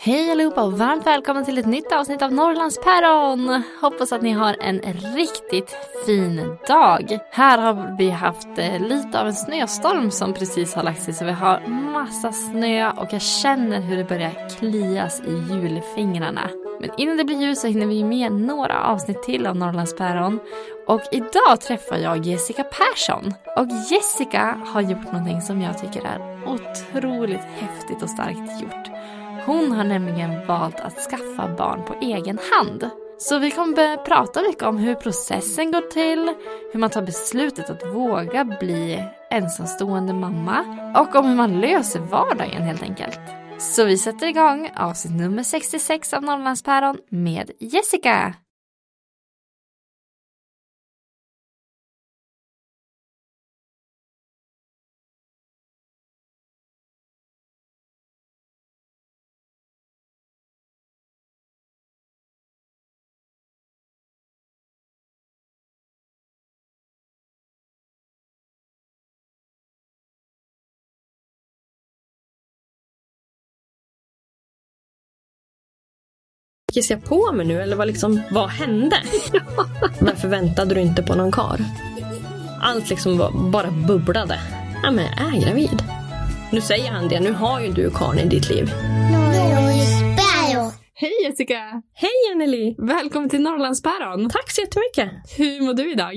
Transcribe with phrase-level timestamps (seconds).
[0.00, 3.62] Hej allihopa och varmt välkommen till ett nytt avsnitt av Norrlandspäron.
[3.80, 4.80] Hoppas att ni har en
[5.16, 7.18] riktigt fin dag.
[7.30, 11.24] Här har vi haft eh, lite av en snöstorm som precis har lagt sig så
[11.24, 16.50] vi har massa snö och jag känner hur det börjar klias i julfingrarna.
[16.80, 20.40] Men innan det blir ljus så hinner vi med några avsnitt till av Norrlandspäron.
[20.86, 23.34] Och idag träffar jag Jessica Persson.
[23.56, 28.97] Och Jessica har gjort någonting som jag tycker är otroligt häftigt och starkt gjort.
[29.48, 32.90] Hon har nämligen valt att skaffa barn på egen hand.
[33.18, 36.34] Så vi kommer prata mycket om hur processen går till,
[36.72, 40.64] hur man tar beslutet att våga bli ensamstående mamma
[40.96, 43.20] och om hur man löser vardagen helt enkelt.
[43.58, 48.34] Så vi sätter igång avsnitt nummer 66 av Norrlandspäron med Jessica.
[76.78, 78.96] Kissade jag på mig nu eller vad, liksom, vad hände?
[80.00, 81.60] Varför väntade du inte på någon kar?
[82.60, 83.18] Allt liksom
[83.52, 84.40] bara bubblade.
[84.82, 85.82] Ja men jag är gravid.
[86.52, 88.70] Nu säger han det, nu har ju du karln i ditt liv.
[90.94, 91.82] Hej Jessica!
[91.94, 92.74] Hej Anneli!
[92.78, 94.30] Välkommen till Norrlandspäron.
[94.30, 95.10] Tack så jättemycket!
[95.36, 96.14] Hur mår du idag?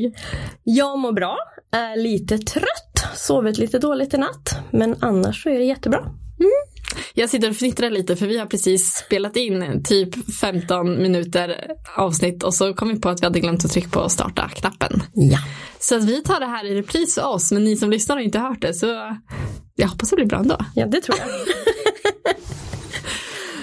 [0.63, 1.37] Jag mår bra,
[1.71, 4.59] är lite trött, sovit lite dåligt i natt.
[4.71, 5.99] Men annars så är det jättebra.
[7.13, 12.43] Jag sitter och fnittrar lite för vi har precis spelat in typ 15 minuter avsnitt
[12.43, 15.03] och så kom vi på att vi hade glömt att trycka på starta-knappen.
[15.13, 15.39] Ja.
[15.79, 18.23] Så att vi tar det här i repris för oss, men ni som lyssnar har
[18.23, 19.17] inte hört det så
[19.75, 20.57] jag hoppas det blir bra ändå.
[20.75, 21.27] Ja, det tror jag.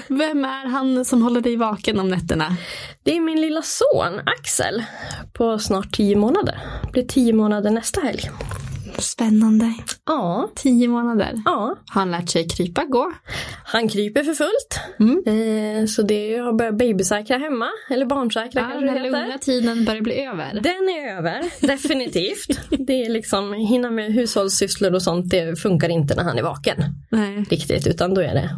[0.19, 2.57] Vem är han som håller dig vaken om nätterna?
[3.03, 4.85] Det är min lilla son Axel
[5.33, 6.61] på snart tio månader.
[6.93, 8.31] Blir tio månader nästa helg.
[8.99, 9.75] Spännande.
[10.07, 11.33] Ja, Tio månader.
[11.45, 11.77] ja.
[11.91, 13.13] Har han lärt sig krypa, gå?
[13.65, 14.81] Han kryper för fullt.
[15.01, 15.23] Mm.
[15.81, 17.69] Eh, så det har börjat babysäkra hemma.
[17.91, 19.21] Eller barnsäkra Ja, kanske den det heter.
[19.21, 20.53] lugna tiden börjar bli över.
[20.63, 22.61] Den är över, definitivt.
[22.87, 26.77] det är liksom, hinna med hushållssysslor och sånt, det funkar inte när han är vaken.
[27.09, 27.45] Nej.
[27.51, 28.51] Riktigt, utan då är det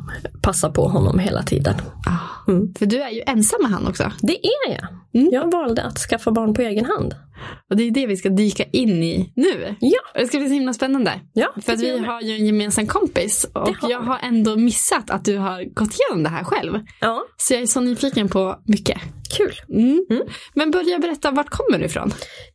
[0.43, 1.75] passa på honom hela tiden.
[2.07, 2.51] Ah.
[2.53, 2.75] Mm.
[2.79, 4.13] För du är ju ensam med han också.
[4.23, 4.87] Det är jag.
[5.15, 5.29] Mm.
[5.33, 7.15] Jag valde att skaffa barn på egen hand.
[7.71, 9.75] Och det är det vi ska dyka in i nu.
[9.81, 11.21] Ja, Det ska bli så himla spännande.
[11.33, 15.25] ja För att vi har ju en gemensam kompis och jag har ändå missat att
[15.25, 16.79] du har gått igenom det här själv.
[17.01, 18.99] Ja, Så jag är så nyfiken på mycket.
[19.37, 19.55] kul.
[19.69, 20.07] Mm.
[20.11, 20.23] Mm.
[20.55, 22.13] Men börja berätta, vart kommer du ifrån?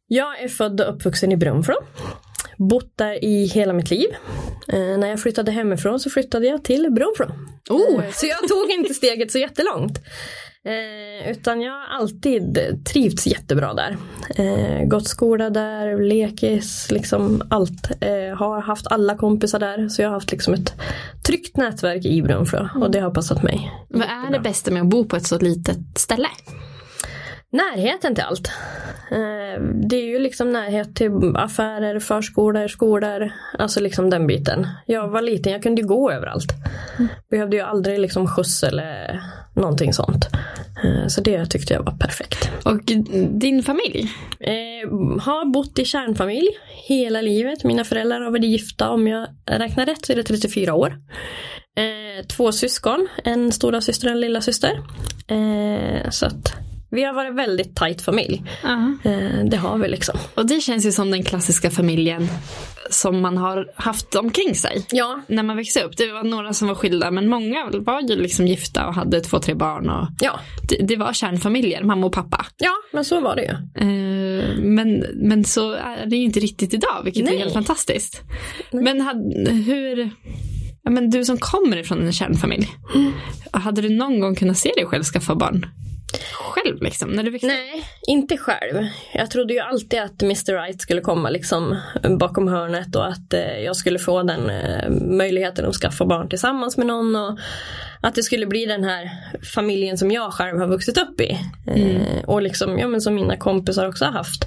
[0.08, 1.76] Jag är född och uppvuxen i Brunflo.
[2.58, 4.10] Bott där i hela mitt liv.
[4.68, 7.26] Eh, när jag flyttade hemifrån så flyttade jag till Brunflo.
[7.70, 10.00] Oh, Så jag tog inte steget så jättelångt.
[10.66, 13.98] Eh, utan jag har alltid trivts jättebra där.
[14.36, 17.92] Eh, gått skola där, lekis, liksom allt.
[18.02, 19.90] Eh, har haft alla kompisar där.
[19.90, 20.74] Så jag har haft liksom ett
[21.28, 23.72] tryggt nätverk i Brunflo och det har passat mig.
[23.90, 26.28] vad är det bästa med att bo på ett så litet ställe?
[27.56, 28.48] Närheten till allt.
[29.12, 33.32] Eh, det är ju liksom närhet till affärer, förskolor, skolor.
[33.60, 34.68] Alltså liksom den biten.
[34.86, 36.54] Jag var liten, jag kunde ju gå överallt.
[37.30, 39.22] Behövde ju aldrig liksom skjuts eller
[39.56, 40.28] någonting sånt.
[40.84, 42.50] Eh, så det tyckte jag var perfekt.
[42.64, 42.82] Och
[43.30, 44.12] din familj?
[44.40, 44.90] Eh,
[45.22, 46.50] har bott i kärnfamilj
[46.88, 47.64] hela livet.
[47.64, 48.90] Mina föräldrar har varit gifta.
[48.90, 50.98] Om jag räknar rätt så är det 34 år.
[51.78, 54.82] Eh, två syskon, en stora syster och en lilla syster.
[55.28, 56.65] Eh, så att
[56.96, 58.44] vi har varit väldigt tajt familj.
[59.04, 60.20] Eh, det har vi liksom.
[60.36, 62.28] Och det känns ju som den klassiska familjen
[62.90, 64.86] som man har haft omkring sig.
[64.92, 65.98] Ja, När man växte upp.
[65.98, 69.40] Det var några som var skilda men många var ju liksom gifta och hade två,
[69.40, 69.90] tre barn.
[69.90, 70.40] Och ja,
[70.70, 72.46] det, det var kärnfamiljer, mamma och pappa.
[72.58, 73.52] ja men så var det ju.
[73.88, 77.36] Eh, men, men så är det ju inte riktigt idag, vilket Nej.
[77.36, 78.22] är helt fantastiskt.
[78.72, 80.10] Men hade, hur...
[80.84, 82.68] Ja, men du som kommer ifrån en kärnfamilj.
[83.52, 85.66] Hade du någon gång kunnat se dig själv skaffa barn?
[86.34, 87.48] Själv liksom, när du växte?
[87.48, 88.86] Nej, inte själv.
[89.14, 91.78] Jag trodde ju alltid att Mr Right skulle komma liksom
[92.20, 96.78] bakom hörnet och att eh, jag skulle få den eh, möjligheten att skaffa barn tillsammans
[96.78, 97.40] med någon och
[98.02, 99.10] att det skulle bli den här
[99.56, 101.38] familjen som jag själv har vuxit upp i.
[101.68, 104.46] Eh, och liksom, ja men som mina kompisar också har haft.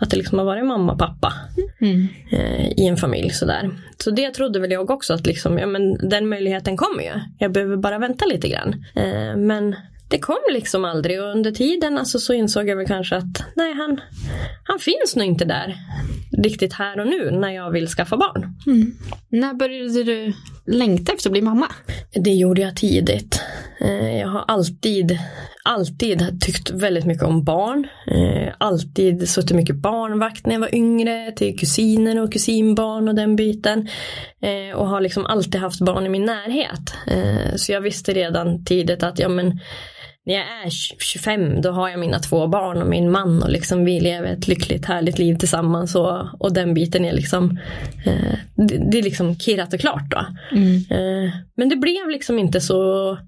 [0.00, 1.32] Att det liksom har varit mamma och pappa
[1.80, 2.08] Mm.
[2.32, 3.70] eh, i en familj sådär.
[3.98, 7.12] Så det trodde väl jag också att liksom, ja men den möjligheten kommer ju.
[7.38, 8.84] Jag behöver bara vänta lite grann.
[8.94, 9.76] Eh, men
[10.08, 11.22] det kom liksom aldrig.
[11.22, 14.00] Och under tiden alltså, så insåg jag väl kanske att nej han,
[14.64, 15.76] han finns nog inte där
[16.38, 18.54] riktigt här och nu när jag vill skaffa barn.
[19.28, 20.32] När började du
[20.66, 21.66] längta efter att bli mamma?
[22.24, 23.40] Det gjorde jag tidigt.
[23.80, 25.18] Eh, Jag har alltid,
[25.64, 27.86] alltid tyckt väldigt mycket om barn.
[28.06, 33.36] Eh, Alltid suttit mycket barnvakt när jag var yngre till kusiner och kusinbarn och den
[33.36, 33.88] biten.
[34.42, 36.94] Eh, Och har liksom alltid haft barn i min närhet.
[37.60, 39.60] Så jag visste redan tidigt att ja men
[40.26, 43.84] när jag är 25 då har jag mina två barn och min man och liksom
[43.84, 47.58] vi lever ett lyckligt härligt liv tillsammans och, och den biten är liksom
[48.06, 50.18] eh, det, det är liksom kirrat och klart då.
[50.90, 53.18] Eh, men det blev liksom inte så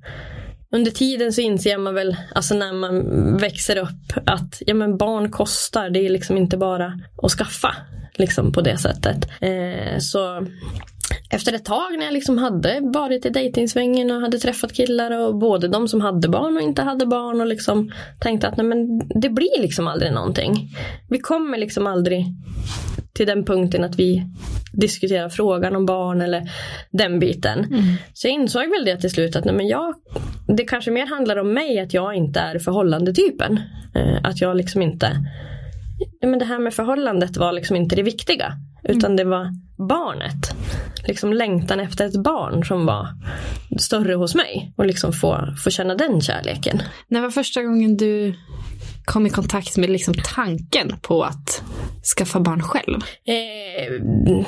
[0.73, 5.31] under tiden så inser man väl, alltså när man växer upp att ja men barn
[5.31, 7.77] kostar, det är liksom inte bara att skaffa
[8.15, 9.29] liksom på det sättet.
[9.41, 10.47] Eh, så
[11.31, 15.39] efter ett tag när jag liksom hade varit i dejtingsvängen och hade träffat killar och
[15.39, 18.99] både de som hade barn och inte hade barn och liksom tänkte att nej men
[18.99, 20.69] det blir liksom aldrig någonting.
[21.09, 22.27] Vi kommer liksom aldrig
[23.15, 24.23] till den punkten att vi
[24.73, 26.43] diskuterar frågan om barn eller
[26.91, 27.67] den biten.
[28.15, 29.95] Så jag insåg väl det till slut att nej men jag,
[30.57, 33.61] det kanske mer handlar om mig att jag inte är förhållandetypen.
[33.95, 35.13] Eh, att jag liksom inte
[36.23, 38.53] men det här med förhållandet var liksom inte det viktiga.
[38.83, 40.55] Utan det var barnet.
[41.07, 43.09] Liksom längtan efter ett barn som var
[43.79, 44.73] större hos mig.
[44.77, 46.83] Och liksom få, få känna den kärleken.
[47.09, 48.35] När var första gången du
[49.05, 51.63] kom i kontakt med liksom tanken på att
[52.17, 53.01] skaffa barn själv?
[53.27, 53.93] Eh,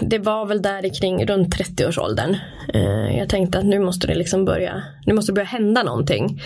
[0.01, 2.37] det var väl där kring runt 30-årsåldern.
[2.75, 6.41] Eh, jag tänkte att nu måste det liksom börja, nu måste börja hända någonting.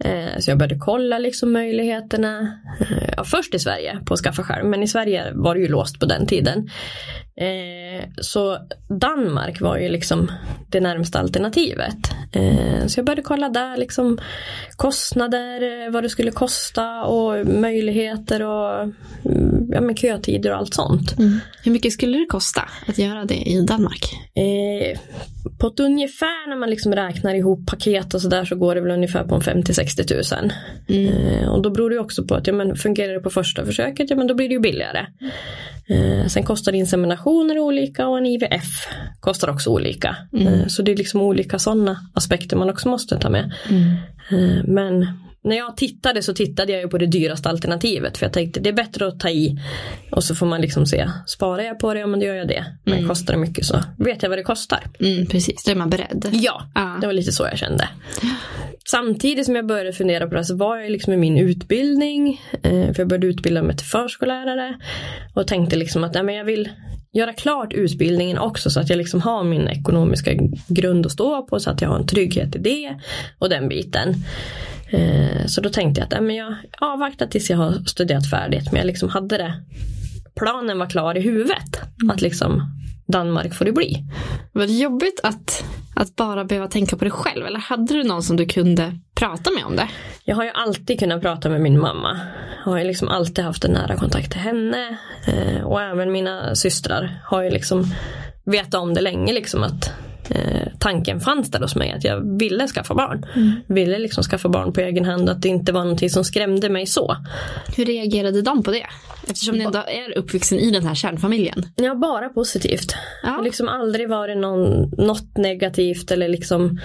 [0.00, 2.58] Eh, så jag började kolla liksom möjligheterna.
[2.80, 5.68] Eh, ja, först i Sverige på att skaffa själv, men i Sverige var det ju
[5.68, 6.68] låst på den tiden.
[7.40, 8.58] Eh, så
[8.88, 10.30] Danmark var ju liksom
[10.68, 11.96] det närmsta alternativet.
[12.32, 14.18] Eh, så jag började kolla där liksom
[14.76, 18.82] kostnader, eh, vad det skulle kosta och möjligheter och
[19.24, 21.14] mm, ja, men kötider och allt sånt.
[21.62, 24.12] Hur mycket skulle det kosta att göra det i Danmark?
[24.34, 24.98] Eh,
[25.58, 28.90] på ett ungefär när man liksom räknar ihop paket och sådär så går det väl
[28.90, 30.52] ungefär på en 50-60 tusen.
[30.86, 34.10] Eh, och då beror det också på att ja, men fungerar det på första försöket,
[34.10, 35.06] ja men då blir det ju billigare.
[35.88, 38.88] Eh, sen kostar inseminationer olika och en IVF
[39.20, 40.16] kostar också olika.
[40.32, 43.52] Eh, så det är liksom olika sådana aspekter man också måste ta med.
[44.30, 45.06] Eh, men
[45.48, 48.68] när jag tittade så tittade jag ju på det dyraste alternativet för jag tänkte det
[48.68, 49.58] är bättre att ta i
[50.12, 52.48] och så får man liksom se sparar jag på det, ja men då gör jag
[52.48, 52.64] det.
[52.84, 54.80] Men kostar det mycket så vet jag vad det kostar.
[55.00, 56.28] Mm, precis, då är man beredd.
[56.32, 56.98] Ja, Ja.
[57.00, 57.88] det var lite så jag kände.
[58.90, 62.40] Samtidigt som jag började fundera på det så var jag liksom i min utbildning.
[62.62, 64.74] Eh, för jag började utbilda mig till förskollärare.
[65.34, 66.68] Och tänkte liksom att nej, men jag vill
[67.18, 70.30] göra klart utbildningen också så att jag liksom har min ekonomiska
[70.68, 71.60] grund att stå på.
[71.60, 72.96] Så att jag har en trygghet i det
[73.38, 74.14] och den biten.
[74.90, 78.72] Eh, så då tänkte jag att äh, men jag avvaktar tills jag har studerat färdigt.
[78.72, 79.54] Men jag liksom hade det.
[80.34, 81.80] Planen var klar i huvudet.
[82.12, 82.62] Att liksom
[83.12, 84.04] Danmark får det bli.
[84.52, 87.46] Var det jobbigt att, att bara behöva tänka på det själv?
[87.46, 89.88] Eller hade du någon som du kunde prata med om det?
[90.24, 92.20] Jag har ju alltid kunnat prata med min mamma.
[92.64, 94.98] Jag har ju liksom alltid haft en nära kontakt till henne.
[95.26, 97.84] Eh, och även mina systrar har ju liksom
[98.44, 99.92] vetat om det länge liksom att
[100.30, 103.26] eh, tanken fanns där hos mig att jag ville skaffa barn.
[103.66, 106.86] Ville liksom skaffa barn på egen hand att det inte var någonting som skrämde mig
[106.86, 107.16] så.
[107.76, 108.86] Hur reagerade de på det?
[109.30, 111.66] Eftersom ni ändå är uppvuxen i den här kärnfamiljen.
[111.76, 112.94] Ja, bara positivt.
[113.22, 113.28] Ja.
[113.28, 116.80] Det har liksom aldrig varit någon, något negativt eller liksom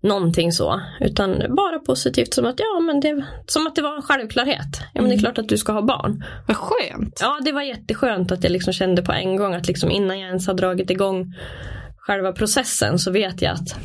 [0.00, 0.80] någonting så.
[1.00, 4.80] Utan bara positivt som att, ja, men det, som att det var en självklarhet.
[4.94, 6.24] Ja, men det är klart att du ska ha barn.
[6.46, 7.18] Vad skönt.
[7.22, 10.28] Ja, det var jätteskönt att jag liksom kände på en gång att liksom innan jag
[10.28, 11.34] ens har dragit igång
[12.08, 13.78] själva processen så vet jag att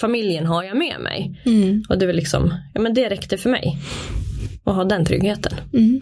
[0.00, 1.42] familjen har jag med mig.
[1.88, 3.78] Och det var liksom, ja men det räckte för mig.
[4.64, 5.52] och ha den tryggheten.
[5.72, 6.00] Mm.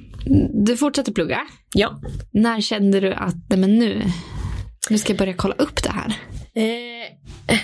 [0.67, 1.41] Du fortsätter plugga.
[1.75, 2.01] Ja.
[2.33, 4.03] När kände du att nej men nu,
[4.91, 6.15] nu ska jag börja kolla upp det här?
[6.55, 7.55] Eh,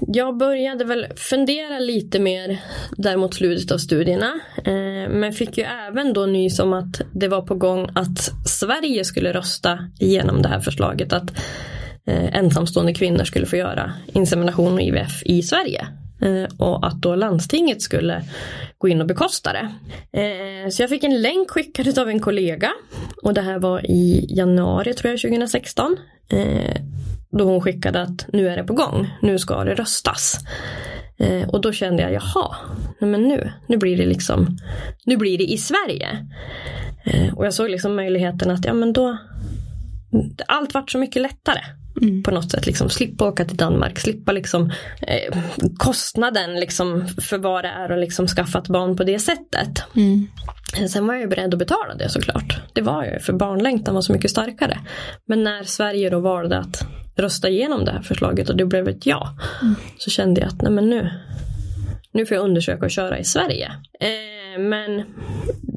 [0.00, 2.58] jag började väl fundera lite mer
[2.96, 4.40] där mot slutet av studierna.
[4.64, 9.04] Eh, men fick ju även då nys om att det var på gång att Sverige
[9.04, 11.30] skulle rösta igenom det här förslaget att
[12.06, 15.86] Eh, ensamstående kvinnor skulle få göra insemination och IVF i Sverige.
[16.22, 18.22] Eh, och att då landstinget skulle
[18.78, 19.72] gå in och bekosta det.
[20.20, 22.72] Eh, så jag fick en länk skickad av en kollega
[23.22, 25.96] och det här var i januari tror jag 2016.
[27.30, 30.38] Då hon skickade att nu är det på gång, nu ska det röstas.
[31.48, 32.56] Och då kände jag, jaha,
[33.00, 34.58] nej men nu, nu blir det liksom,
[35.04, 36.26] nu blir det i Sverige.
[37.36, 39.18] Och jag såg liksom möjligheten att, ja men då,
[40.46, 41.60] allt vart så mycket lättare.
[42.02, 42.22] Mm.
[42.22, 45.38] På något sätt liksom slippa åka till Danmark, slippa liksom eh,
[45.76, 49.82] kostnaden liksom för vad det är att liksom skaffa ett barn på det sättet.
[49.96, 50.28] Mm.
[50.88, 52.60] Sen var jag beredd att betala det såklart.
[52.72, 54.78] Det var jag för barnlängtan var så mycket starkare.
[55.26, 56.86] Men när Sverige då valde att
[57.16, 59.38] rösta igenom det här förslaget och det blev ett ja.
[59.62, 59.74] Mm.
[59.98, 61.10] Så kände jag att nej men nu,
[62.12, 63.72] nu får jag undersöka att köra i Sverige.
[64.00, 65.04] Eh, men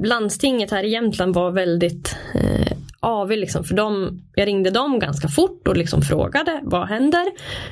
[0.06, 5.28] landstinget här i Jämtland var väldigt eh, AV liksom, för dem, jag ringde dem ganska
[5.28, 7.26] fort och liksom frågade vad händer?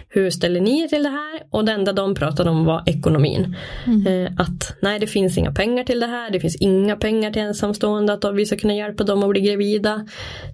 [0.09, 1.41] Hur ställer ni er till det här?
[1.49, 3.55] Och det enda de pratade om var ekonomin.
[3.85, 4.07] Mm.
[4.07, 7.41] Eh, att nej det finns inga pengar till det här, det finns inga pengar till
[7.41, 10.05] ensamstående att vi ska kunna hjälpa dem att bli gravida.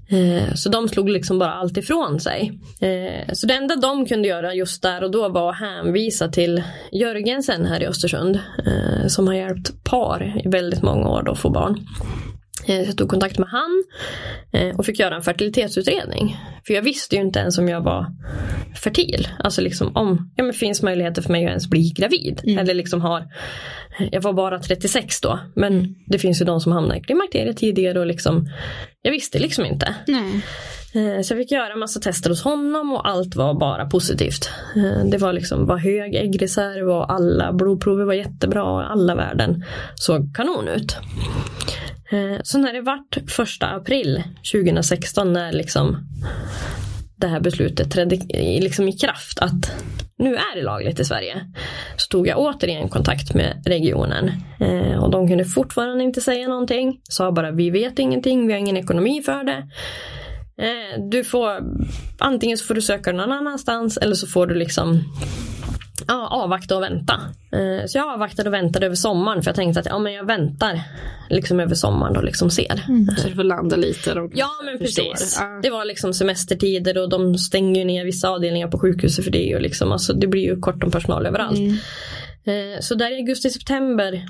[0.10, 2.60] Eh, så de slog liksom bara allt ifrån sig.
[2.82, 6.64] Eh, så det enda de kunde göra just där och då var att hänvisa till
[6.92, 8.40] Jörgensen här i Östersund
[9.08, 11.80] som har hjälpt par i väldigt många år att få barn.
[12.68, 13.84] Eh, jag tog kontakt med han
[14.52, 16.38] eh, och fick göra en fertilitetsutredning.
[16.68, 18.06] För jag visste ju inte ens om jag var
[18.84, 19.28] fertil.
[19.40, 22.42] Alltså liksom om ja, men finns möjligheter för mig att ens bli gravid.
[22.44, 22.58] Mm.
[22.58, 23.28] Eller liksom har,
[24.12, 25.40] jag var bara 36 då.
[25.56, 25.96] Men mm.
[26.08, 28.50] det finns ju de som hamnar i klimakteriet tidigare och liksom,
[29.02, 29.96] jag visste liksom inte.
[30.08, 30.42] Nej.
[30.96, 34.50] Eh, så jag fick göra massa tester hos honom och allt var bara positivt.
[35.12, 39.64] Det var liksom var hög äggreserv och alla blodprover var jättebra och alla värden
[39.96, 40.98] såg kanon ut.
[42.14, 45.98] Eh, så när det vart första april 2016 när liksom
[47.16, 48.16] det här beslutet trädde
[48.62, 49.72] liksom i kraft att
[50.18, 51.52] nu är det lagligt i Sverige.
[51.98, 57.00] Så tog jag återigen kontakt med regionen eh, och de kunde fortfarande inte säga någonting.
[57.10, 59.68] Sa bara vi vet ingenting, vi har ingen ekonomi för det.
[60.58, 61.60] Eh, du får
[62.20, 65.04] antingen så får du söka någon annanstans eller så får du liksom
[66.08, 67.14] ja, avvakta och vänta.
[67.52, 70.28] Eh, så jag avvaktade och väntade över sommaren för jag tänkte att ja, men jag
[70.28, 70.82] väntar
[71.30, 72.84] liksom över sommaren och liksom ser.
[72.88, 74.14] Mm, så du får landa lite.
[74.14, 75.38] Och ja men precis.
[75.40, 75.60] Ja.
[75.64, 79.56] Det var liksom semestertider och de stänger ner vissa avdelningar på sjukhuset för det.
[79.56, 81.58] Och liksom, alltså, det blir ju kort om personal överallt.
[81.58, 81.78] Mm.
[82.46, 84.26] Eh, så där i augusti-september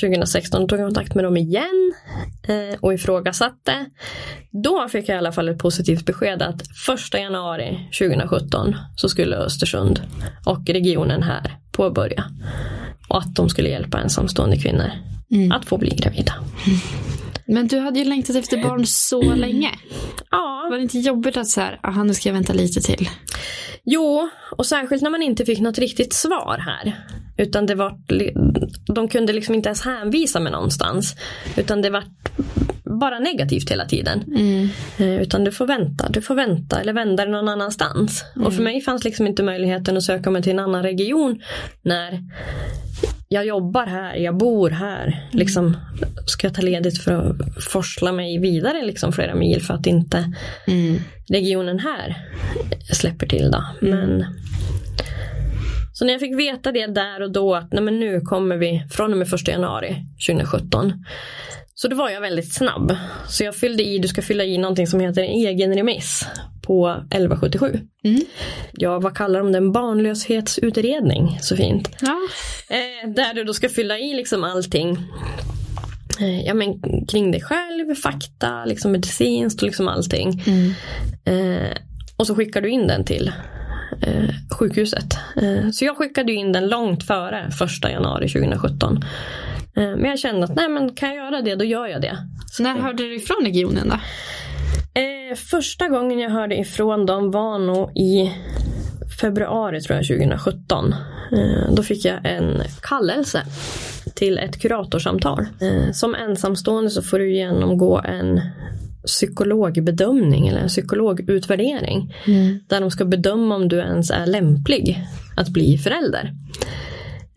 [0.00, 1.94] 2016 tog jag kontakt med dem igen
[2.42, 3.86] eh, och ifrågasatte.
[4.50, 9.36] Då fick jag i alla fall ett positivt besked att 1 januari 2017 så skulle
[9.36, 10.00] Östersund
[10.46, 12.24] och regionen här påbörja.
[13.08, 14.90] Och att de skulle hjälpa ensamstående kvinnor
[15.30, 15.52] mm.
[15.52, 16.34] att få bli gravida.
[17.50, 19.70] Men du hade ju längtat efter barn så länge.
[20.30, 20.66] Ja.
[20.70, 23.08] Var det inte jobbigt att så här, aha, nu ska jag vänta lite till?
[23.84, 27.04] Jo, och särskilt när man inte fick något riktigt svar här.
[27.36, 27.98] Utan det var,
[28.94, 31.16] de kunde liksom inte ens hänvisa mig någonstans.
[31.56, 32.04] Utan det var
[33.00, 34.22] bara negativt hela tiden.
[34.36, 34.68] Mm.
[34.98, 38.24] Eh, utan du får vänta, du får vänta eller vända dig någon annanstans.
[38.36, 38.46] Mm.
[38.46, 41.42] Och för mig fanns liksom inte möjligheten att söka mig till en annan region
[41.82, 42.20] när
[43.32, 45.06] jag jobbar här, jag bor här.
[45.06, 45.18] Mm.
[45.32, 45.76] Liksom,
[46.26, 50.32] ska jag ta ledigt för att forsla mig vidare liksom flera mil för att inte
[50.66, 50.98] mm.
[51.28, 52.16] regionen här
[52.92, 53.50] släpper till.
[53.50, 53.64] Då.
[53.86, 53.98] Mm.
[53.98, 54.26] Men,
[56.00, 58.82] så när jag fick veta det där och då att nej men nu kommer vi
[58.90, 59.96] från och med 1 januari
[60.28, 60.92] 2017
[61.74, 62.96] så då var jag väldigt snabb.
[63.28, 66.26] Så jag fyllde i, du ska fylla i någonting som heter en egen remiss
[66.62, 67.80] på 1177.
[68.04, 68.20] Mm.
[68.72, 69.72] Ja, vad kallar de den?
[69.72, 71.88] Barnlöshetsutredning, så fint.
[72.00, 72.16] Ja.
[72.70, 74.98] Eh, där du då ska fylla i liksom allting.
[76.20, 80.42] Eh, ja, men kring dig själv, fakta, liksom medicinskt och liksom allting.
[80.46, 80.74] Mm.
[81.24, 81.76] Eh,
[82.16, 83.32] och så skickar du in den till
[84.02, 85.18] eh, sjukhuset.
[85.36, 89.04] Eh, så jag skickade in den långt före första januari 2017.
[89.76, 92.16] Eh, men jag kände att nej men kan jag göra det då gör jag det.
[92.50, 93.94] Så När hörde du ifrån regionen då?
[95.00, 98.32] Eh, första gången jag hörde ifrån dem var nog i
[99.20, 100.94] februari tror jag 2017.
[101.32, 103.42] Eh, då fick jag en kallelse
[104.14, 105.46] till ett kuratorsamtal.
[105.60, 108.40] Eh, som ensamstående så får du genomgå en
[109.06, 112.14] psykologbedömning eller en psykologutvärdering.
[112.26, 112.60] Mm.
[112.68, 115.04] Där de ska bedöma om du ens är lämplig
[115.36, 116.32] att bli förälder.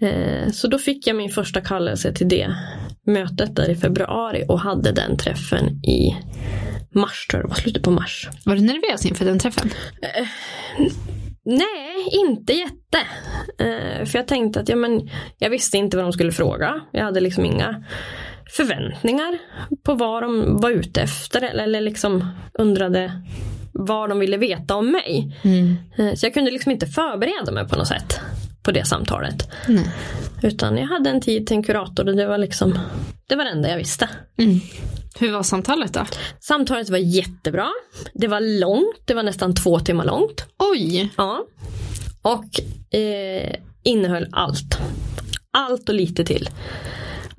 [0.02, 2.56] Eh, så då fick jag min första kallelse till det
[3.08, 6.16] mötet där i februari och hade den träffen i
[6.96, 8.30] mars tror jag det var, slutet på mars.
[8.46, 9.70] Var du nervös inför den träffen?
[11.46, 12.98] Nej, inte jätte.
[13.60, 16.82] Eh, för jag tänkte att ja, men, jag visste inte vad de skulle fråga.
[16.92, 17.84] Jag hade liksom inga
[18.56, 19.38] förväntningar
[19.84, 23.12] på vad de var ute efter eller, eller liksom undrade
[23.72, 25.38] vad de ville veta om mig.
[25.98, 28.20] Eh, så jag kunde liksom inte förbereda mig på något sätt
[28.64, 29.50] på det samtalet.
[29.68, 29.92] Nej.
[30.42, 32.80] Utan jag hade en tid till en kurator och det var liksom
[33.28, 34.10] det var det enda jag visste.
[34.38, 34.60] Mm.
[35.20, 36.06] Hur var samtalet då?
[36.40, 37.68] Samtalet var jättebra.
[38.14, 40.46] Det var långt, det var nästan två timmar långt.
[40.60, 41.10] Oj!
[41.18, 41.46] Ja.
[42.22, 42.60] Och
[42.98, 44.78] eh, innehöll allt.
[45.52, 46.50] Allt och lite till.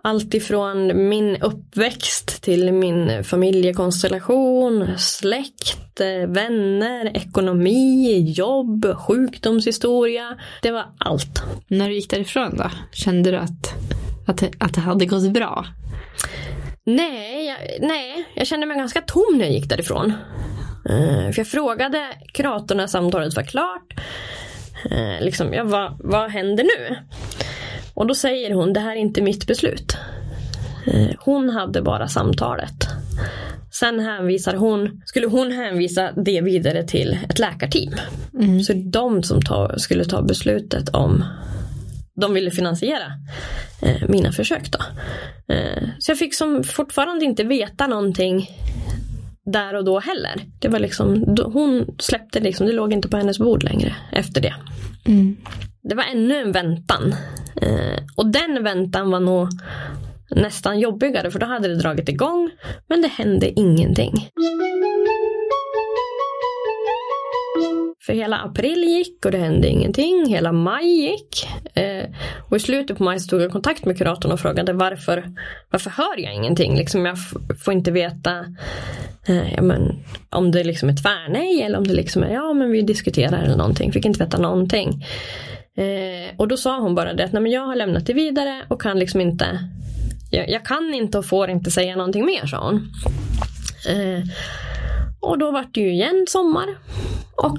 [0.07, 10.39] Allt ifrån min uppväxt till min familjekonstellation, släkt, vänner, ekonomi, jobb, sjukdomshistoria.
[10.63, 11.43] Det var allt.
[11.69, 12.71] När du gick därifrån då?
[12.93, 13.75] Kände du att,
[14.27, 15.67] att, att det hade gått bra?
[16.87, 20.13] Nej jag, nej, jag kände mig ganska tom när jag gick därifrån.
[20.89, 23.95] Eh, för jag frågade kuratorn när samtalet var klart.
[24.91, 26.97] Eh, liksom, ja, vad, vad händer nu?
[27.95, 29.97] Och då säger hon, det här är inte mitt beslut.
[30.87, 32.89] Eh, hon hade bara samtalet.
[33.71, 37.95] Sen hänvisar hon, skulle hon hänvisa det vidare till ett läkarteam.
[38.67, 41.25] Så det är de som ta, skulle ta beslutet om
[42.21, 43.07] de ville finansiera
[43.83, 44.79] eh, mina försök då.
[45.55, 48.51] Eh, så jag fick som fortfarande inte veta någonting
[49.45, 50.41] där och då heller.
[50.59, 54.55] Det var liksom, hon släppte liksom, det låg inte på hennes bord längre efter det.
[55.89, 57.15] Det var ännu en väntan.
[57.63, 59.49] Eh, och den väntan var nog
[60.31, 62.51] nästan jobbigare för då hade det dragit igång
[62.89, 64.31] men det hände ingenting.
[68.07, 70.27] För hela april gick och det hände ingenting.
[70.29, 71.49] Hela maj gick.
[71.75, 72.05] Eh,
[72.51, 75.25] och i slutet på maj så tog jag kontakt med kuratorn och frågade varför,
[75.71, 76.77] varför hör jag ingenting?
[76.77, 77.17] Liksom jag
[77.65, 78.39] får inte veta
[79.27, 82.71] eh, ja, men, om det liksom är tvärnej eller om det liksom är ja men
[82.71, 83.93] vi diskuterar eller någonting.
[83.93, 85.05] Fick inte veta någonting.
[85.77, 88.63] Eh, och då sa hon bara det att Nej, men jag har lämnat det vidare
[88.69, 89.59] och kan liksom inte
[90.31, 92.93] jag, jag kan inte och får inte säga någonting mer sa hon.
[93.89, 94.25] Eh,
[95.25, 96.67] och då var det ju igen sommar.
[97.37, 97.59] Och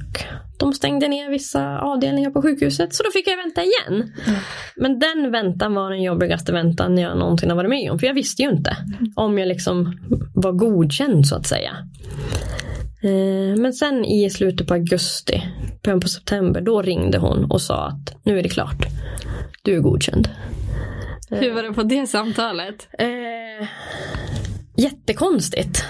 [0.58, 2.94] de stängde ner vissa avdelningar på sjukhuset.
[2.94, 4.14] Så då fick jag vänta igen.
[4.76, 8.00] Men den väntan var den jobbigaste väntan jag någonsin har varit med om.
[8.00, 8.78] För jag visste ju inte
[9.16, 10.00] om jag liksom
[10.36, 11.72] var godkänd så att säga.
[13.04, 15.44] Eh, Men sen i slutet på augusti,
[15.84, 18.86] början på september, då ringde hon och sa att nu är det klart.
[19.62, 20.30] Du är godkänd.
[21.30, 22.88] Hur var det på det samtalet?
[23.00, 23.68] Eh,
[24.78, 25.86] jättekonstigt.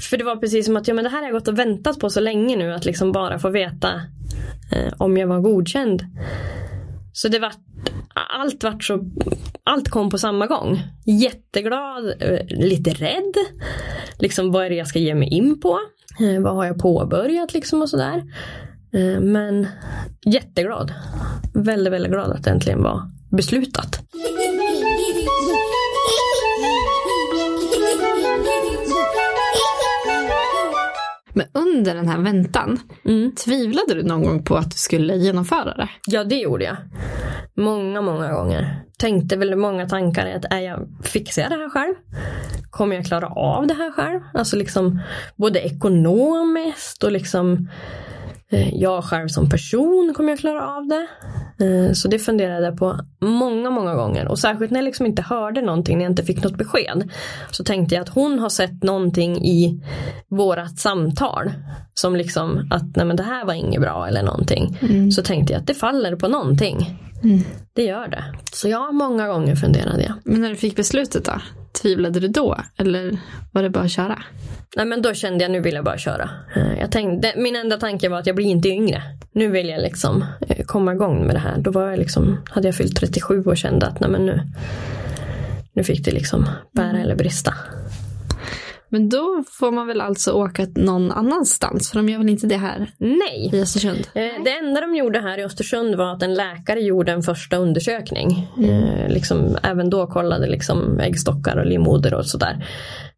[0.00, 2.00] För det var precis som att ja, men det här har jag gått och väntat
[2.00, 3.92] på så länge nu att liksom bara få veta
[4.72, 6.02] eh, om jag var godkänd.
[7.12, 7.52] Så det var
[8.14, 9.04] allt vart så
[9.64, 10.82] allt kom på samma gång.
[11.04, 13.34] Jätteglad, eh, lite rädd.
[14.18, 15.78] Liksom vad är det jag ska ge mig in på?
[16.20, 18.22] Eh, vad har jag påbörjat liksom och sådär.
[18.92, 19.66] Eh, men
[20.26, 20.92] jätteglad.
[21.54, 24.00] Väldigt, väldigt glad att det äntligen var beslutat.
[31.40, 33.32] Men under den här väntan, Mm.
[33.34, 35.88] tvivlade du någon gång på att du skulle genomföra det?
[36.06, 36.76] Ja, det gjorde jag.
[37.56, 38.80] Många, många gånger.
[38.98, 41.94] Tänkte väl många tankar i att är jag, fixar jag det här själv?
[42.70, 44.20] Kommer jag klara av det här själv?
[44.34, 45.00] Alltså liksom
[45.36, 47.68] både ekonomiskt och liksom
[48.72, 51.06] jag själv som person, kommer jag klara av det?
[51.64, 54.28] Eh, Så det funderade jag på många, många gånger.
[54.28, 57.10] Och särskilt när jag liksom inte hörde någonting, när jag inte fick något besked.
[57.50, 59.82] Så tänkte jag att hon har sett någonting i
[60.30, 61.52] vårat samtal.
[61.94, 64.78] Som liksom att nej men det här var inget bra eller någonting.
[65.12, 66.96] Så tänkte jag att det faller på någonting.
[67.72, 68.24] Det gör det.
[68.52, 70.14] Så ja, många gånger funderade jag.
[70.24, 71.32] Men när du fick beslutet då?
[71.82, 72.56] Tvivlade du då?
[72.78, 73.18] Eller
[73.52, 74.18] var det bara att köra?
[74.76, 76.30] Nej men då kände jag nu vill jag bara köra.
[76.56, 79.02] Eh, Jag tänkte, min enda tanke var att jag blir inte yngre.
[79.34, 81.58] Nu vill jag liksom eh, komma igång med det här.
[81.58, 84.40] Då var jag liksom, hade jag fyllt 37 och kände att nej men nu,
[85.72, 87.54] nu fick det liksom bära eller brista.
[88.92, 91.90] Men då får man väl alltså åka någon annanstans?
[91.90, 93.98] För de gör väl inte det här Nej, i Östersund?
[94.14, 97.56] Eh, Det enda de gjorde här i Östersund var att en läkare gjorde en första
[97.56, 98.48] undersökning.
[98.64, 102.66] Eh, liksom, även då kollade liksom äggstockar och livmoder och sådär.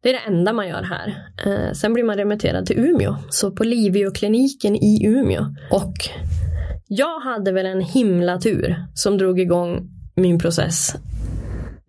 [0.02, 1.24] Det är det enda man gör här.
[1.46, 3.16] Eh, sen blir man remitterad till Umeå.
[3.30, 5.42] Så på Livio-kliniken i Umeå.
[5.70, 5.94] Och
[6.88, 10.94] jag hade väl en himla tur som drog igång min process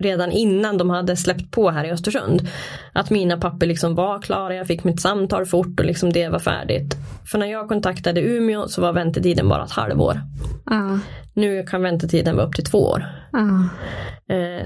[0.03, 2.47] redan innan de hade släppt på här i Östersund.
[2.93, 6.39] Att mina papper liksom var klara, jag fick mitt samtal fort och liksom det var
[6.39, 6.97] färdigt.
[7.25, 10.21] För när jag kontaktade Umeå så var väntetiden bara ett halvår.
[10.65, 10.99] Ja.
[11.33, 13.05] Nu kan väntetiden vara upp till två år.
[13.31, 13.69] Ah.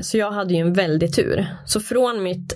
[0.01, 1.47] Så jag hade ju en väldig tur.
[1.65, 2.55] Så från mitt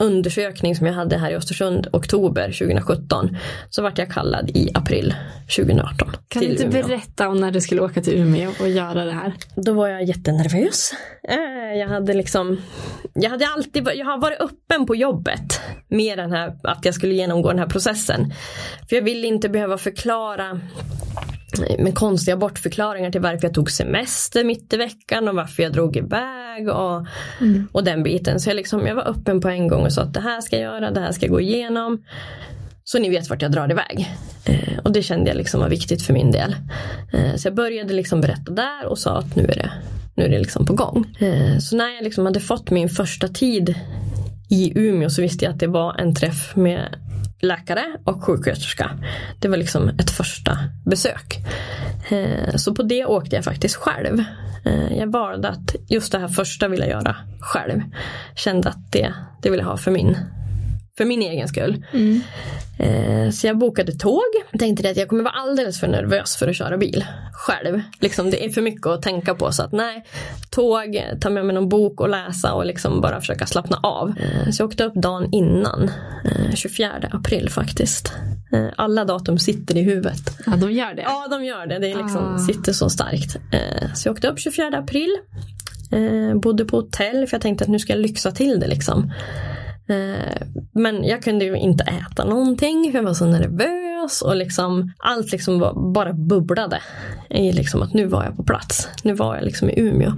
[0.00, 3.36] undersökning som jag hade här i Östersund oktober 2017
[3.70, 5.14] så vart jag kallad i april
[5.56, 6.86] 2018 Kan du inte Umeå.
[6.86, 9.32] berätta om när du skulle åka till Umeå och göra det här?
[9.56, 10.92] Då var jag jättenervös.
[11.28, 12.60] Eh, Jag hade liksom,
[13.14, 17.14] jag hade alltid, jag har varit öppen på jobbet med den här, att jag skulle
[17.14, 18.32] genomgå den här processen.
[18.88, 20.60] För jag ville inte behöva förklara
[21.78, 25.96] med konstiga bortförklaringar till varför jag tog semester mitt i veckan och varför jag drog
[25.96, 27.06] iväg och,
[27.72, 28.40] och den biten.
[28.40, 30.56] Så jag, liksom, jag var öppen på en gång och sa att det här ska
[30.56, 32.04] jag göra, det här ska jag gå igenom.
[32.84, 34.10] Så ni vet vart jag drar iväg.
[34.44, 36.56] Eh, och det kände jag liksom var viktigt för min del.
[37.12, 39.70] Eh, så jag började liksom berätta där och sa att nu är det,
[40.14, 41.16] nu är det liksom på gång.
[41.18, 43.74] Eh, så när jag liksom hade fått min första tid
[44.50, 46.96] i Umeå så visste jag att det var en träff med
[47.40, 48.90] läkare och sjuksköterska.
[49.38, 51.38] Det var liksom ett första besök.
[52.08, 54.24] Eh, så på det åkte jag faktiskt själv.
[54.64, 57.80] Eh, jag valde att just det här första vill jag göra själv.
[58.36, 60.16] Kände att det, det vill jag ha för min,
[60.96, 61.84] för min egen skull.
[62.78, 64.22] Eh, Så jag bokade tåg.
[64.58, 67.80] Tänkte att jag kommer vara alldeles för nervös för att köra bil själv.
[68.00, 70.04] Liksom, det är för mycket att tänka på så att nej,
[70.50, 74.08] tåg, ta med mig någon bok och läsa och liksom bara försöka slappna av.
[74.20, 75.90] Eh, Så jag åkte upp dagen innan,
[76.24, 78.12] eh, 24 april faktiskt.
[78.52, 80.38] Eh, Alla datum sitter i huvudet.
[80.46, 81.02] Ja, de gör det.
[81.02, 81.78] Ja, de gör det.
[81.78, 82.38] Det är liksom, Ah.
[82.38, 83.36] sitter så starkt.
[83.52, 85.16] Eh, Så jag åkte upp 24 april.
[85.92, 89.12] Eh, bodde på hotell för jag tänkte att nu ska jag lyxa till det liksom.
[89.88, 95.32] Eh, men jag kunde ju inte äta någonting jag var så nervös och liksom allt
[95.32, 95.58] liksom
[95.94, 96.80] bara bubblade.
[97.28, 98.88] I liksom att nu var jag på plats.
[99.02, 100.12] Nu var jag liksom i Umeå.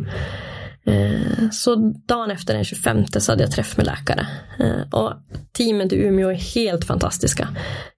[0.87, 1.75] Eh, Så
[2.09, 4.27] dagen efter den 25 så hade jag träff med läkare.
[4.59, 5.13] Eh, Och
[5.59, 7.49] teamet i Umeå är helt fantastiska.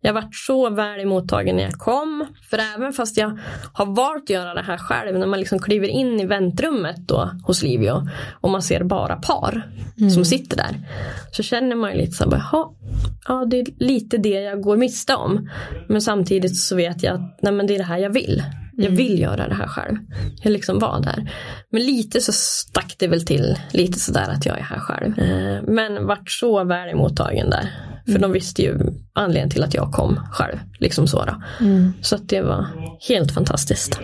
[0.01, 2.27] Jag varit så väl mottagen när jag kom.
[2.51, 3.39] För även fast jag
[3.73, 7.31] har valt att göra det här själv, när man liksom kliver in i väntrummet då
[7.47, 8.09] hos Livio
[8.41, 9.71] och man ser bara par
[10.15, 10.79] som sitter där.
[11.33, 12.69] Så känner man ju lite så här, bara, "Jaha,
[13.29, 15.51] ja det är lite det jag går miste om.
[15.89, 18.43] Men samtidigt så vet jag att nej, men det är det här jag vill.
[18.83, 19.97] Jag vill göra det här själv.
[20.43, 21.33] Jag liksom var där.
[21.73, 25.19] Men lite så stack det väl till lite sådär att jag är här själv.
[25.19, 27.71] Eh, Men vart så väl emottagen där.
[28.07, 28.79] För de visste ju
[29.13, 30.57] anledningen till att jag kom själv.
[30.79, 31.43] Liksom så då.
[32.03, 32.67] Så att det var
[33.09, 34.01] helt fantastiskt.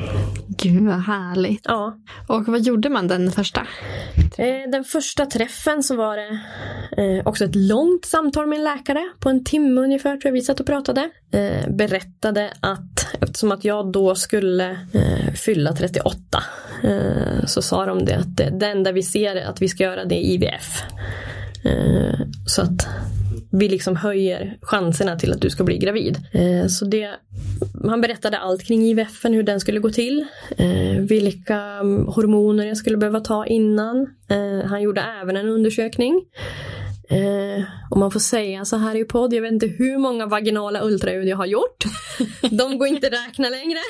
[0.48, 1.60] Gud vad härligt.
[1.64, 1.94] Ja.
[2.26, 3.60] Och vad gjorde man den första?
[4.38, 6.38] Eh, Den första träffen så var det
[7.02, 10.40] eh, också ett långt samtal med en läkare på en timme ungefär tror jag vi
[10.40, 11.10] satt och pratade.
[11.32, 14.78] Eh, Berättade att eftersom att jag då skulle
[15.34, 16.42] fylla 38
[16.82, 20.04] eh, så sa de det att det, enda vi ser är att vi ska göra
[20.04, 20.82] det i IVF.
[22.46, 22.88] Så att
[23.58, 26.16] vi liksom höjer chanserna till att du ska bli gravid.
[26.32, 27.10] Eh, Så det,
[27.84, 30.24] han berättade allt kring IVF, hur den skulle gå till,
[30.56, 33.96] eh, vilka mm, hormoner jag skulle behöva ta innan.
[34.30, 36.22] Eh, Han gjorde även en undersökning.
[37.08, 40.84] Eh, om man får säga så här i podd, jag vet inte hur många vaginala
[40.84, 41.84] ultraljud jag har gjort.
[42.50, 43.78] De går inte att räkna längre.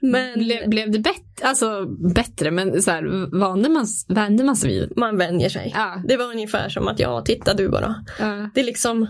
[0.00, 1.20] Men Ble, blev det bättre?
[1.42, 4.92] Alltså bättre, men så här, vande man, vände man sig vid?
[4.96, 5.72] man vänjer sig.
[5.74, 6.02] Ja.
[6.08, 7.94] Det var ungefär som att ja, titta du bara.
[8.18, 8.50] Ja.
[8.54, 9.06] Det är liksom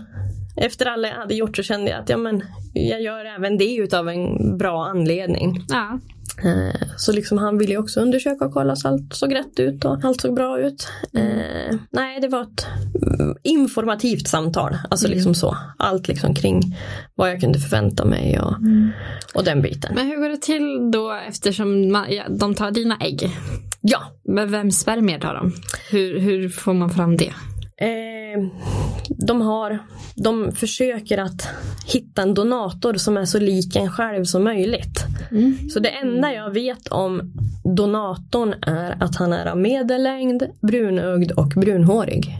[0.55, 2.41] efter alla jag hade gjort så kände jag att ja, men,
[2.73, 5.65] jag gör även det utav en bra anledning.
[5.69, 5.99] ja.
[6.43, 9.85] Eh, Så liksom han ville ju också undersöka och kolla så allt såg rätt ut
[9.85, 10.87] och allt såg bra ut.
[11.13, 12.65] Eh, nej, det var ett
[13.19, 14.77] mm, informativt samtal.
[14.89, 15.57] Alltså liksom så.
[15.77, 16.61] Allt liksom kring
[17.15, 18.55] vad jag kunde förvänta mig och,
[19.33, 19.95] och den biten.
[19.95, 23.29] Men hur går det till då eftersom man, ja, de tar dina ägg?
[23.81, 25.53] Ja, Men vems spermier tar de?
[25.91, 27.33] Hur, hur får man fram det?
[27.77, 28.20] Eh,
[29.07, 29.79] de har,
[30.15, 31.47] de försöker att
[31.85, 35.05] hitta en donator som är så lik en själv som möjligt.
[35.73, 41.47] Så det enda jag vet om donatorn är att han är av medellängd, brunögd och
[41.47, 42.37] brunhårig.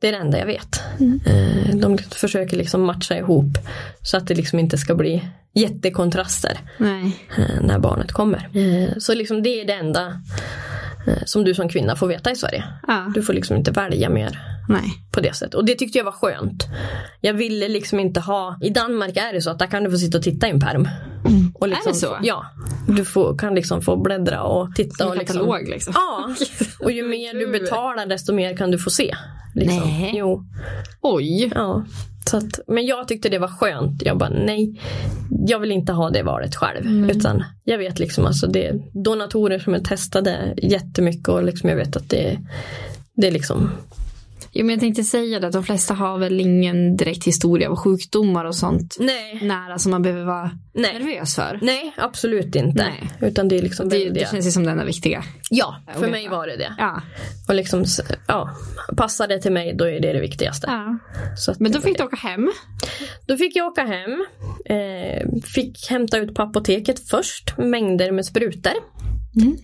[0.00, 0.82] Det är det enda jag vet.
[1.26, 3.58] Eh, de försöker liksom matcha ihop
[4.02, 5.22] så att det liksom inte ska bli
[5.54, 7.16] jättekontraster Nej.
[7.38, 8.48] eh, när barnet kommer.
[8.54, 10.14] Eh, så liksom det är det enda eh,
[11.26, 12.64] som du som kvinna får veta i Sverige.
[12.86, 13.12] Ja.
[13.14, 14.38] Du får liksom inte välja mer
[14.68, 14.84] Nej.
[15.12, 15.54] på det sättet.
[15.54, 16.64] Och det tyckte jag var skönt.
[17.20, 19.96] Jag ville liksom inte ha, i Danmark är det så att där kan du få
[19.96, 20.88] sitta och titta i en pärm.
[21.54, 22.18] Och liksom, Är det så?
[22.22, 22.46] Ja.
[22.88, 25.08] Du får, kan liksom få bläddra och titta.
[25.08, 25.92] Och liksom, katalog liksom.
[25.96, 26.34] Ja,
[26.80, 29.14] och ju mer du betalar desto mer kan du få se.
[29.54, 29.80] Liksom.
[29.80, 30.12] Nej.
[30.14, 30.44] Jo,
[31.00, 31.52] Oj.
[31.54, 31.84] ja.
[32.30, 34.02] Så att, men jag tyckte det var skönt.
[34.04, 34.80] Jag bara nej,
[35.46, 37.10] jag vill inte ha det valet själv.
[37.10, 41.76] Utan jag vet liksom alltså det är donatorer som är testade jättemycket och liksom jag
[41.76, 42.38] vet att det,
[43.14, 43.70] det är liksom
[44.56, 47.76] Jo, men jag tänkte säga det att de flesta har väl ingen direkt historia av
[47.76, 50.92] sjukdomar och sånt Nej, nära som man behöver vara Nej.
[50.98, 51.58] nervös för.
[51.62, 52.82] nej absolut inte.
[52.84, 53.10] Nej.
[53.30, 54.24] Utan det är liksom Det, väldiga...
[54.24, 55.24] det känns ju som det enda viktiga.
[55.50, 56.74] Ja, för mig var det det.
[56.78, 57.02] Ja.
[57.48, 57.84] Och liksom,
[58.28, 58.50] ja,
[58.96, 60.66] passar det till mig då är det det viktigaste.
[60.70, 60.98] ja.
[61.36, 62.50] Så att Men då fick du åka hem.
[63.26, 64.26] Då fick jag åka hem.
[64.64, 68.72] Eh, fick hämta ut på apoteket först mängder med sprutor.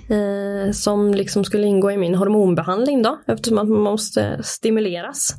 [0.09, 5.35] Eh, som liksom skulle ingå i min hormonbehandling då eftersom att man måste stimuleras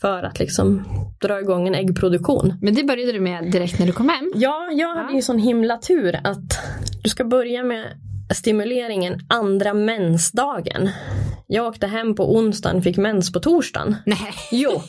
[0.00, 0.82] för att liksom
[1.20, 2.54] dra igång en äggproduktion.
[2.62, 4.32] Men det började du med direkt när du kom hem.
[4.34, 6.58] Ja, jag hade ju sån himla tur att
[7.02, 7.84] du ska börja med
[8.34, 10.90] stimuleringen andra mensdagen.
[11.46, 13.96] Jag åkte hem på onsdagen, fick mens på torsdagen.
[14.06, 14.34] Nej.
[14.52, 14.82] Jo.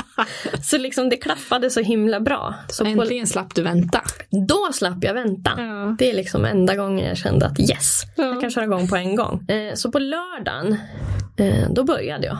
[0.62, 2.54] så liksom det klaffade så himla bra.
[2.68, 4.00] Så på, Äntligen slapp du vänta.
[4.48, 5.50] då slapp jag vänta.
[5.56, 5.96] Ja.
[5.98, 8.24] Det är liksom enda gången jag kände att yes, Ja.
[8.24, 9.46] jag kan köra igång på en gång.
[9.48, 10.76] Eh, så på lördagen,
[11.36, 12.38] eh, då började jag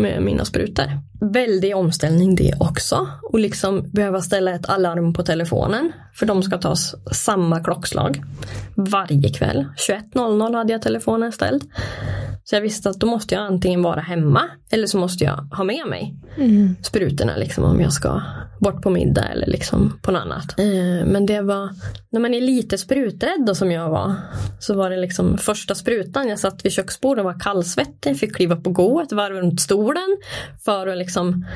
[0.00, 0.84] med mina sprutor.
[1.20, 3.08] Väldig omställning det också.
[3.22, 5.92] Och liksom behöva ställa ett alarm på telefonen.
[6.14, 8.22] För de ska tas samma klockslag.
[8.74, 9.66] Varje kväll.
[9.88, 11.62] 21.00 hade jag telefonen ställd.
[12.44, 15.64] Så jag visste att då måste jag antingen vara hemma eller så måste jag ha
[15.64, 16.14] med mig
[16.82, 18.22] sprutorna liksom om jag ska
[18.60, 20.58] bort på middag eller liksom på något annat.
[20.58, 21.70] Eh, men det var,
[22.12, 24.14] när man är lite spruträdd då som jag var,
[24.58, 28.54] så var det liksom första sprutan, jag satt vid köksbordet och var kallsvettig, fick kliva
[28.54, 30.16] upp och gå ett varv runt stolen
[30.64, 31.46] för att liksom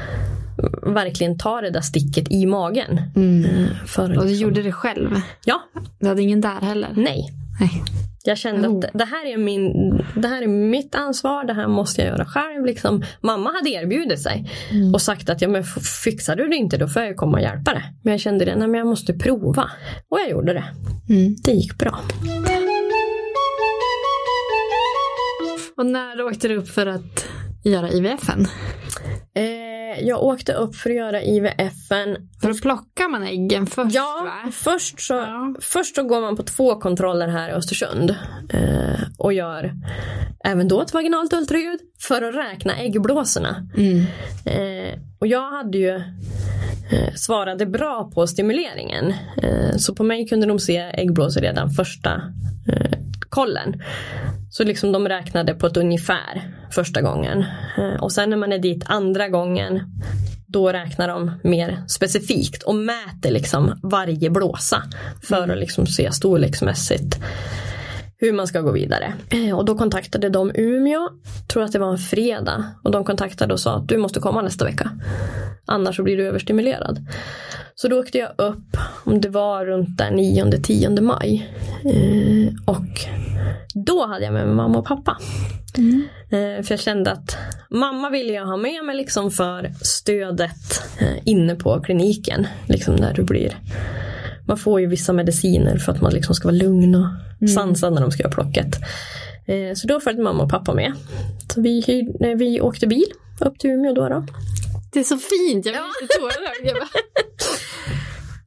[0.83, 2.99] verkligen ta det där sticket i magen.
[2.99, 5.11] Eh, För att Och du liksom, gjorde det själv.
[5.45, 5.63] Ja,
[6.01, 6.89] Du hade ingen där heller.
[6.97, 7.27] nej.
[7.61, 7.83] Nej.
[8.27, 8.79] Jag kände Oh.
[8.79, 12.27] att det här, är min, det här är mitt ansvar, det här måste jag göra
[12.27, 12.65] själv.
[12.65, 13.03] Liksom.
[13.21, 14.51] Mamma hade erbjudit sig
[14.95, 15.65] och sagt att ja, men
[16.05, 17.83] fixar du det inte då får jag komma och hjälpa dig.
[18.03, 19.71] Men jag kände det, nej, men jag måste prova.
[20.09, 20.65] Och jag gjorde det.
[21.09, 21.37] Mm.
[21.45, 21.99] Det gick bra.
[25.77, 27.27] Och när åkte du upp för att
[27.65, 28.47] göra IVFen?
[29.35, 32.29] Eh, jag åkte upp för att göra IVFen.
[32.41, 34.51] För då plockar man äggen först Ja, va?
[34.53, 35.55] först så, Ja.
[35.61, 38.11] först så går man på två kontroller här i Östersund
[38.51, 39.73] eh, och gör
[40.45, 43.69] även då ett vaginalt ultraljud för att räkna äggblåsorna.
[43.77, 43.99] Mm.
[44.45, 45.95] Eh, och jag hade ju
[46.91, 49.15] eh, svarade bra på stimuleringen.
[49.43, 52.11] Eh, så på mig kunde de se äggblåsor redan första
[52.69, 52.99] eh,
[53.35, 53.83] kollen.
[54.51, 57.45] Så liksom de räknade på ett ungefär första gången.
[57.79, 59.81] Eh, och sen när man är dit andra gången
[60.47, 64.83] då räknar de mer specifikt och mäter liksom varje blåsa
[65.23, 67.19] för att liksom se storleksmässigt
[68.17, 69.15] hur man ska gå vidare.
[69.31, 71.09] Eh, Och då kontaktade de Umeå,
[71.53, 72.65] tror att det var en fredag.
[72.85, 74.91] Och de kontaktade och sa att du måste komma nästa vecka.
[75.67, 77.07] Annars så blir du överstimulerad.
[77.75, 81.51] Så då åkte jag upp, om det var runt där 9-10 maj.
[81.85, 83.01] Eh, och
[83.95, 85.19] då hade jag med mig mamma och pappa.
[86.31, 87.37] Eh, för jag kände att
[87.71, 92.47] mamma ville jag ha med mig liksom för stödet eh, inne på kliniken.
[92.69, 93.57] Liksom när du blir
[94.47, 98.01] man får ju vissa mediciner för att man liksom ska vara lugn och sansad när
[98.01, 98.77] de ska göra plocket.
[99.47, 100.93] Eh, så då följde mamma och pappa med.
[101.55, 101.83] Så vi,
[102.39, 103.07] vi åkte bil
[103.41, 104.09] upp till Umeå då.
[104.09, 104.27] då.
[104.93, 106.77] Det är så fint, jag blir lite tårögd.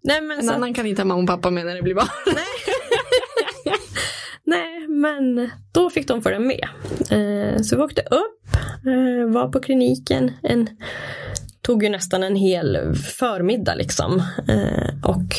[0.02, 1.96] Nej, men En så, annan kan inte ha mamma och pappa med när det blir
[1.96, 2.08] barn.
[2.26, 2.44] nej
[4.48, 6.68] Nej, men då fick de följa med.
[7.10, 8.56] Eh, så vi åkte upp,
[8.86, 10.32] eh, var på kliniken.
[10.44, 10.68] En,
[11.62, 14.24] tog ju nästan en hel förmiddag liksom.
[14.50, 15.36] Eh, och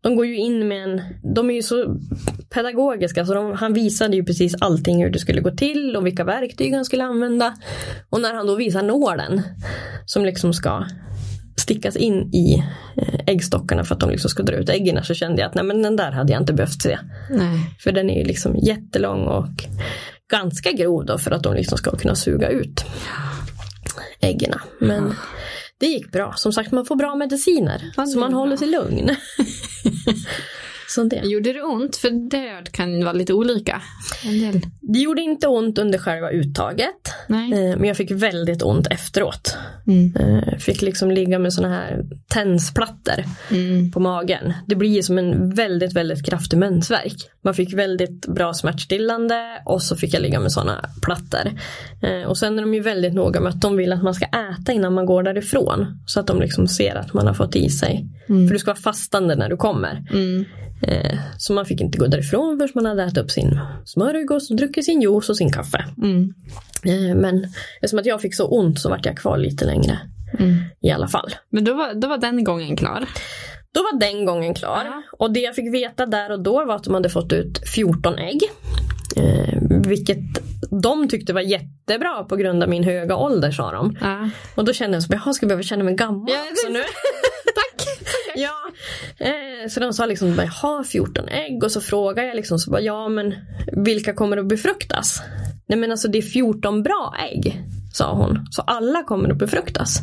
[0.00, 1.02] de går ju in med en,
[1.34, 1.96] de är ju så
[2.54, 6.24] pedagogiska så de, han visade ju precis allting hur det skulle gå till och vilka
[6.24, 7.54] verktyg han skulle använda.
[8.10, 9.42] Och när han då visar nålen
[10.06, 10.84] som liksom ska
[11.60, 12.64] stickas in i
[12.96, 15.64] eh, äggstockarna för att de liksom ska dra ut äggen så kände jag att nej
[15.64, 16.98] men den där hade jag inte behövt se.
[17.30, 17.60] Nej.
[17.80, 19.64] För den är ju liksom jättelång och
[20.30, 22.84] ganska grov då för att de liksom ska kunna suga ut
[24.20, 24.54] äggen.
[24.80, 25.14] Men
[25.80, 26.32] det gick bra.
[26.36, 28.38] Som sagt man får bra mediciner Ja, så man bra.
[28.40, 29.10] håller sig lugn.
[30.88, 31.20] så det.
[31.24, 31.96] Gjorde det ont?
[31.96, 33.82] För död kan vara lite olika.
[34.80, 37.12] Det gjorde inte ont under själva uttaget.
[37.26, 37.52] Nej.
[37.52, 39.56] eh, Men jag fick väldigt ont efteråt.
[39.86, 40.16] Mm.
[40.16, 43.90] Eh, Fick liksom ligga med såna här tensplattor Mm.
[43.90, 44.52] på magen.
[44.66, 47.14] Det blir som en väldigt, väldigt kraftig mensvärk.
[47.44, 51.52] Man fick väldigt bra smärtstillande och så fick jag ligga med sådana plattor.
[52.02, 54.24] Eh, och sen är de ju väldigt noga med att de vill att man ska
[54.26, 55.86] äta innan man går därifrån.
[56.06, 58.06] Så att de liksom ser att man har fått i sig.
[58.26, 60.04] För du ska vara fastande när du kommer.
[60.12, 60.44] Mm.
[60.82, 64.84] Eh, så man fick inte gå därifrån förrän man hade ätit upp sin smörgås, druckit
[64.84, 65.84] sin juice och sin kaffe.
[66.02, 66.34] Mm.
[66.84, 69.98] Eh, men eftersom att jag fick så ont så vart jag kvar lite längre.
[70.38, 70.56] Mm.
[70.80, 71.34] I alla fall.
[71.50, 73.08] Men då var, då var den gången klar.
[73.74, 74.82] Då var den gången klar.
[74.84, 75.02] Ja.
[75.18, 78.18] Och det jag fick veta där och då var att de hade fått ut 14
[78.18, 78.42] ägg.
[79.16, 80.18] Eh, vilket
[80.82, 83.96] de tyckte var jättebra på grund av min höga ålder sa de.
[84.00, 84.30] Ja.
[84.54, 86.78] Och då kände jag så jag ska behöva känna mig gammal Ja, också nu.
[87.44, 87.88] Tack!
[88.36, 88.67] ja.
[89.18, 92.70] Eh, så de sa liksom, jag har 14 ägg och så frågade jag liksom, så
[92.70, 93.34] bara, ja men
[93.72, 95.22] vilka kommer att befruktas?
[95.66, 97.62] Nej men alltså det är 14 bra ägg,
[97.92, 98.46] sa hon.
[98.50, 100.00] Så alla kommer att befruktas.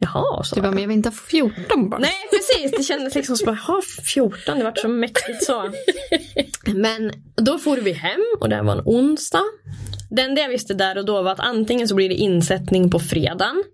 [0.00, 0.54] Jaha, så.
[0.54, 2.00] Du bara, men jag vill inte ha 14 barn.
[2.00, 5.72] Nej precis, det kändes liksom som att ha 14, det var så mäktigt så.
[6.66, 9.42] Men då for vi hem och det var en onsdag.
[10.10, 12.98] Det enda jag visste där och då var att antingen så blir det insättning på
[12.98, 13.64] fredagen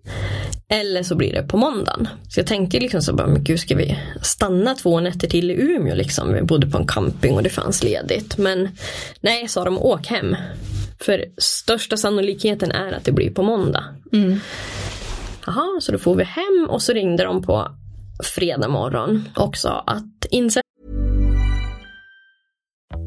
[0.75, 2.09] eller så blir det på måndagen.
[2.29, 5.55] Så jag tänkte liksom så bara, men gud ska vi stanna två nätter till i
[5.55, 6.33] Umeå liksom?
[6.33, 8.39] Vi bodde på en camping och det fanns ledigt.
[8.39, 8.69] Men
[9.21, 10.37] nej, sa de, åk hem.
[11.01, 13.85] För största sannolikheten är att det blir på måndag.
[15.47, 17.69] Jaha, så då får vi hem och så ringde de på
[18.25, 20.74] fredag morgon och sa att insättning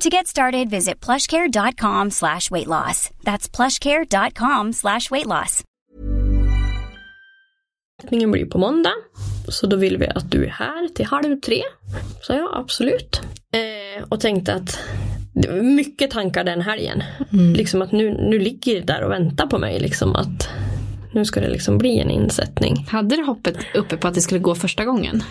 [0.00, 3.10] To get started, visit plushcare.com slash weight loss.
[3.24, 5.62] That's plushcare.com slash weight loss.
[8.10, 8.92] Blir på måndag.
[9.48, 11.62] Så då vill vi att du är här till halv tre.
[12.22, 13.20] Så ja, absolut.
[13.52, 14.78] Eh, och tänkte att
[15.34, 17.02] det var mycket tankar den helgen.
[17.30, 19.80] Liksom att nu, nu ligger det där och väntar på mig.
[19.80, 20.48] Liksom att
[21.12, 22.86] nu ska det liksom bli en insättning.
[22.88, 25.22] Hade du hoppet uppe på att det skulle gå första gången?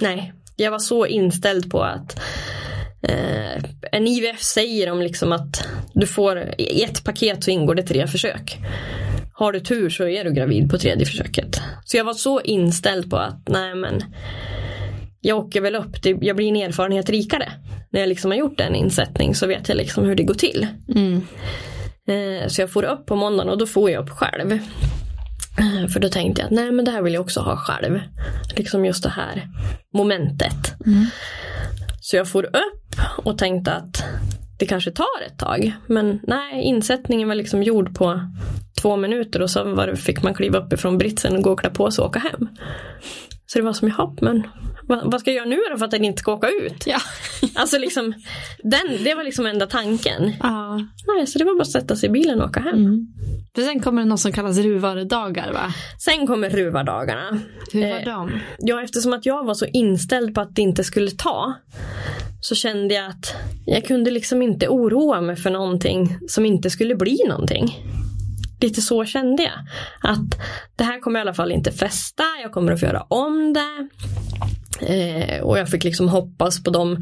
[0.00, 2.20] Nej, jag var så inställd på att
[3.02, 7.82] eh, en IVF säger om liksom att du får i ett paket så ingår det
[7.82, 8.58] tre försök.
[9.32, 11.60] Har du tur så är du gravid på tredje försöket.
[11.84, 14.02] Så jag var så inställd på att nej men
[15.20, 17.52] jag åker väl upp, jag blir en erfarenhet rikare.
[17.90, 20.66] När jag liksom har gjort en insättning så vet jag liksom hur det går till.
[22.08, 24.52] Eh, så jag får upp på måndagen och då får jag upp själv.
[24.52, 28.00] Eh, För då tänkte jag att nej men det här vill jag också ha själv.
[28.56, 29.48] Liksom just det här
[29.94, 30.74] momentet.
[32.06, 34.04] Så jag får upp och tänkte att
[34.58, 35.72] det kanske tar ett tag.
[35.86, 38.20] Men nej, insättningen var liksom gjord på
[38.82, 41.60] två minuter och så var det, fick man kliva upp ifrån britsen och gå och
[41.60, 42.48] klä på sig och åka hem.
[43.46, 44.42] Så det var som, jaha, men
[44.86, 46.84] vad, vad ska jag göra nu då för att den inte ska åka ut?
[46.86, 46.98] Ja.
[47.54, 48.14] Alltså liksom,
[48.62, 50.32] den, det var liksom enda tanken.
[50.42, 50.80] ja.
[51.06, 53.06] Nej, så det var bara att sätta sig i bilen och åka hem.
[53.54, 55.74] För sen kommer det något som kallas ruvardagar va?
[55.98, 57.40] Sen kommer ruvardagarna.
[57.72, 58.40] Hur var Eh, de?
[58.58, 61.54] Ja, eftersom att jag var så inställd på att det inte skulle ta
[62.40, 63.34] så kände jag att
[63.66, 67.76] jag kunde liksom inte oroa mig för någonting som inte skulle bli någonting.
[68.60, 69.52] Lite så kände jag.
[70.12, 70.40] Att
[70.76, 73.88] det här kommer i alla fall inte fästa, jag kommer att få göra om det.
[74.80, 76.92] Eh, och jag fick liksom hoppas på de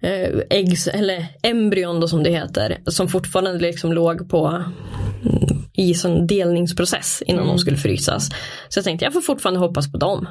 [0.00, 5.94] eh, äggs, eller embryon då som det heter, som fortfarande liksom låg på mm, i
[5.94, 8.30] sån delningsprocess innan de skulle frysas.
[8.68, 10.28] Så jag tänkte jag får fortfarande hoppas på dem.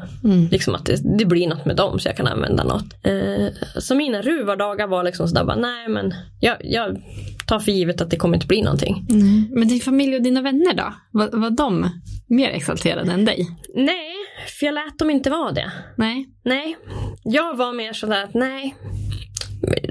[0.51, 2.93] Liksom att det, det blir något med dem så jag kan använda något.
[3.03, 3.47] Eh,
[3.79, 7.01] så mina ruvardagar var liksom sådär bara, nej men jag, jag
[7.47, 9.05] tar för givet att det kommer inte bli någonting.
[9.51, 10.93] Men din familj och dina vänner då?
[11.11, 11.89] Var, var de
[12.27, 13.47] mer exalterade än dig?
[13.75, 15.71] Nej, för jag lät dem inte vara det.
[15.95, 16.29] Nej.
[16.43, 16.77] Nej,
[17.23, 18.75] jag var mer sådär att nej,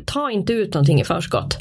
[0.07, 1.57] ta inte ut någonting i förskott.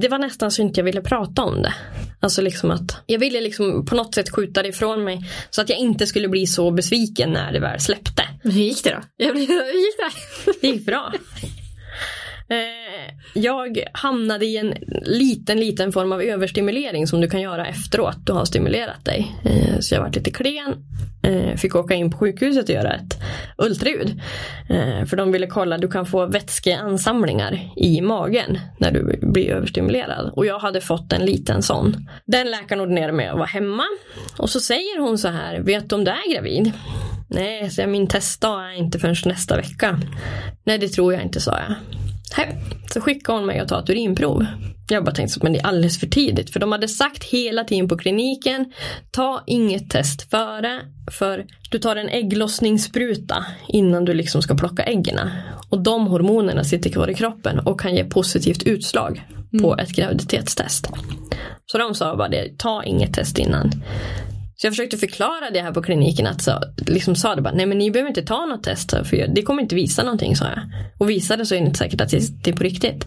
[0.00, 1.74] Det var nästan så inte jag ville prata om det.
[2.20, 5.68] Alltså liksom att jag ville liksom på något sätt skjuta det ifrån mig så att
[5.68, 8.22] jag inte skulle bli så besviken när det väl släppte.
[8.42, 9.00] Men hur gick det då?
[9.16, 10.52] Jag blev, hur gick det?
[10.60, 11.12] Det gick bra.
[12.48, 18.16] Eh, jag hamnade i en liten, liten form av överstimulering som du kan göra efteråt
[18.26, 19.32] du har stimulerat dig.
[19.44, 20.74] Eh, så jag var lite klen,
[21.22, 23.22] eh, fick åka in på sjukhuset och göra ett
[23.58, 24.20] ultraljud.
[25.08, 30.32] För de ville kolla, du kan få vätskeansamlingar i magen när du blir överstimulerad.
[30.36, 32.08] Och jag hade fått en liten sån.
[32.26, 33.84] Den läkaren ordinerade mig att vara hemma.
[34.38, 36.72] Och så säger hon så här, vet du om du är gravid?
[37.28, 40.00] Nej, så min testdag är inte förrän nästa vecka.
[40.64, 41.74] Nej, det tror jag inte, sa jag.
[42.38, 42.56] Nej.
[42.92, 44.46] Så skickade hon mig att ta ett urinprov.
[44.88, 46.52] Jag bara tänkte men det är alldeles för tidigt.
[46.52, 48.72] För de hade sagt hela tiden på kliniken,
[49.10, 50.80] ta inget test före.
[51.10, 55.18] För du tar en ägglossningsspruta innan du liksom ska plocka äggen.
[55.70, 59.24] Och de hormonerna sitter kvar i kroppen och kan ge positivt utslag
[59.62, 60.90] på ett graviditetstest.
[61.66, 63.70] Så de sa bara det, ta inget test innan.
[64.56, 67.66] Så jag försökte förklara det här på kliniken att så, liksom sa det bara, nej
[67.66, 70.60] men ni behöver inte ta något test för det kommer inte visa någonting sa jag.
[70.98, 73.06] Och visade så är det inte säkert att det är på riktigt.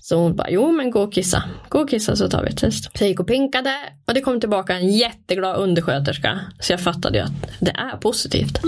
[0.00, 1.44] Så hon bara, jo men gå och kissa.
[1.68, 2.84] Gå och kissa så tar vi ett test.
[2.84, 3.74] Så jag gick och pinkade
[4.06, 6.40] och det kom tillbaka en jätteglad undersköterska.
[6.60, 8.60] Så jag fattade ju att det är positivt.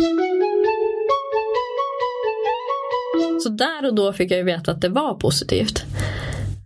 [3.42, 5.84] Så där och då fick jag ju veta att det var positivt.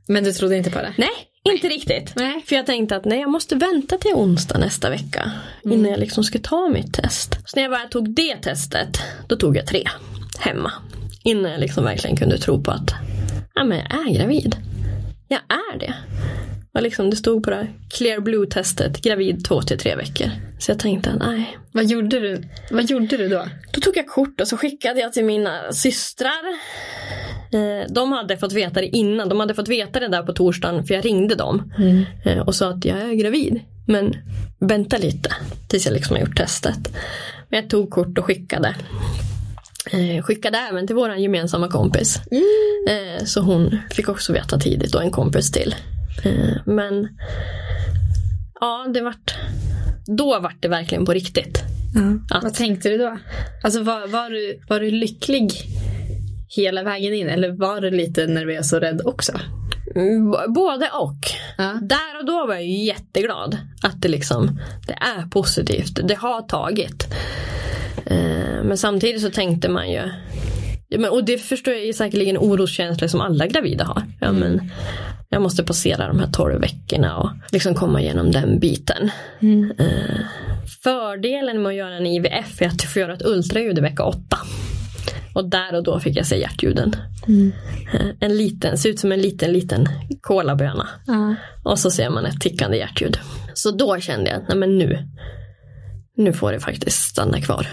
[0.08, 0.92] Men du trodde inte på det?
[0.96, 1.08] Nej,
[1.52, 2.12] inte riktigt.
[2.16, 2.42] Nej.
[2.46, 5.30] För jag tänkte att nej, jag måste vänta till onsdag nästa vecka.
[5.64, 7.38] Innan jag liksom ska ta mitt test.
[7.44, 9.84] Så när jag väl tog det testet, då tog jag tre
[10.38, 10.72] hemma.
[11.22, 12.94] Innan jag liksom verkligen kunde tro på att
[13.54, 14.56] ja, men jag är gravid.
[15.28, 15.94] Jag är det.
[16.76, 20.30] Och liksom det stod på det här clear blue testet, gravid två till tre veckor.
[20.58, 21.58] Så jag tänkte, nej.
[21.72, 23.46] Vad gjorde du, vad gjorde du då?
[23.72, 26.42] Då tog jag kort och så skickade jag till mina systrar.
[27.52, 29.28] Eh, De hade fått veta det innan.
[29.28, 31.72] De hade fått veta det där på torsdagen för jag ringde dem.
[32.24, 33.60] eh, Och sa att jag är gravid.
[33.86, 34.14] Men
[34.58, 35.30] vänta lite
[35.68, 36.92] tills jag liksom har gjort testet.
[37.48, 38.74] Men jag tog kort och skickade.
[39.92, 42.18] Eh, skickade även till våran gemensamma kompis.
[43.18, 45.74] Eh, så hon fick också veta tidigt och en kompis till.
[46.24, 47.08] Eh, men
[48.60, 49.34] ja, det vart
[50.06, 51.62] då vart det verkligen på riktigt.
[52.30, 53.18] Att- Vad tänkte du då?
[53.64, 55.50] Alltså var, var, du, var du lycklig
[56.48, 59.32] hela vägen in eller var du lite nervös och rädd också?
[59.94, 61.18] Mm, Både och.
[61.58, 61.78] Ja.
[61.82, 66.00] Där och då var jag jätteglad att det liksom det är positivt.
[66.08, 67.06] Det har tagit.
[68.06, 70.10] Eh, Men samtidigt så tänkte man ju ja,
[70.98, 74.02] men, och det förstår jag är säkerligen oroskänslor som alla gravida har.
[74.20, 74.70] Ja, men
[75.28, 79.10] jag måste passera de här 12 veckorna och liksom komma igenom den biten.
[79.78, 79.86] Eh,
[80.82, 84.04] Fördelen med att göra en IVF är att du får göra ett ultraljud i vecka
[84.04, 84.18] 8.
[85.34, 86.96] Och där och då fick jag se hjärtljuden.
[87.92, 89.88] Eh, En liten, ser ut som en liten, liten
[90.20, 90.88] kolaböna.
[91.06, 91.34] Ja.
[91.64, 93.18] Och så ser man ett tickande hjärtljud.
[93.54, 94.98] Så då kände jag, nej men nu,
[96.16, 97.68] nu får det faktiskt stanna kvar.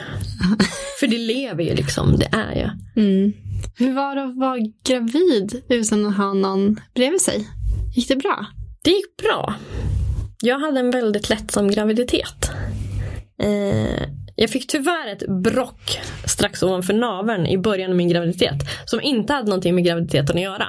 [0.99, 2.69] För det lever ju liksom, det är ju.
[3.03, 3.33] Mm.
[3.77, 7.47] Hur var det att vara gravid utan att ha någon bredvid sig?
[7.95, 8.45] Gick det bra?
[8.83, 9.55] Det gick bra.
[10.41, 12.51] Jag hade en väldigt lättsam graviditet.
[13.41, 18.55] Eh, jag fick tyvärr ett brock strax ovanför naveln i början av min graviditet.
[18.85, 20.67] Som inte hade någonting med graviditeten att göra.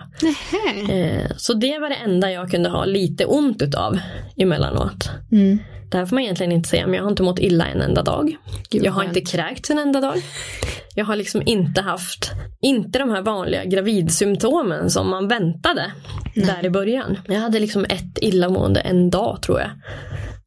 [0.91, 3.99] Eh, så det var det enda jag kunde ha lite ont utav
[4.37, 5.11] emellanåt.
[5.33, 5.59] Mm.
[5.95, 8.03] Det här får man egentligen inte säga men jag har inte mått illa en enda
[8.03, 8.37] dag.
[8.71, 10.23] Gud, jag har inte kräkts en enda dag.
[10.95, 12.31] Jag har liksom inte haft,
[12.61, 15.93] inte de här vanliga gravidsymptomen som man väntade
[16.35, 17.19] där i början.
[17.27, 19.71] Jag hade liksom ett illamående en dag tror jag.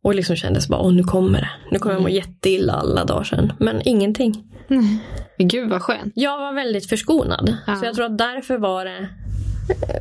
[0.02, 1.50] Och liksom kändes bara, åh nu kommer det.
[1.72, 3.54] Nu kommer jag må jätteilla alla dagar sen.
[3.60, 4.44] Men ingenting.
[5.38, 6.14] Men Gud vad skönt.
[6.16, 7.58] Jag var väldigt förskonad.
[7.68, 7.76] Ja.
[7.76, 9.10] Så jag tror att därför var det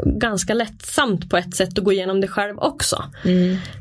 [0.04, 3.04] ganska lättsamt på ett sätt att gå igenom det själv också.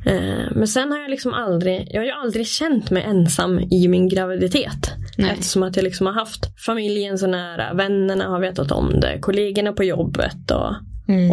[0.05, 3.87] Eh, Men sen har jag liksom aldrig, jag har ju aldrig känt mig ensam i
[3.87, 4.91] min graviditet.
[5.17, 5.31] Nej.
[5.31, 9.73] Eftersom att jag liksom har haft familjen så nära, vännerna har vetat om det, kollegorna
[9.73, 10.73] på jobbet och,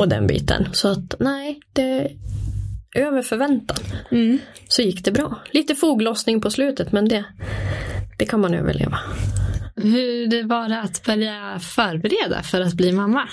[0.00, 0.68] och den biten.
[0.72, 2.11] Så att nej, det
[2.96, 3.76] över förväntan.
[4.68, 5.38] Så gick det bra.
[5.50, 7.24] Lite foglossning på slutet men det,
[8.18, 8.98] det kan man överleva.
[9.76, 13.28] Hur det var det att börja förbereda för att bli mamma?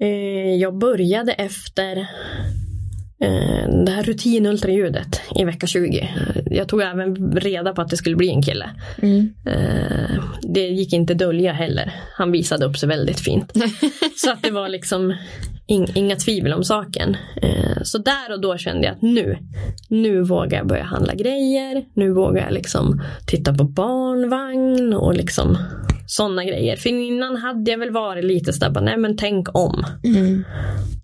[0.00, 1.96] Eh, jag började efter
[3.20, 5.98] eh, det här rutinultraljudet i vecka 20.
[6.00, 8.70] Eh, Jag tog även reda på att det skulle bli en kille.
[9.46, 10.22] Eh,
[10.54, 11.92] det gick inte dölja heller.
[12.16, 13.52] Han visade upp sig väldigt fint.
[14.16, 15.14] så att det var liksom
[15.68, 17.16] ing- inga tvivel om saken.
[17.42, 19.38] Eh, så där och då kände jag att nu,
[19.88, 21.84] nu vågar jag börja handla grejer.
[21.94, 25.58] Nu vågar jag liksom titta på barnvagn och liksom
[26.06, 26.76] sådana grejer.
[26.76, 29.84] För innan hade jag väl varit lite sådär, bara, nej men tänk om.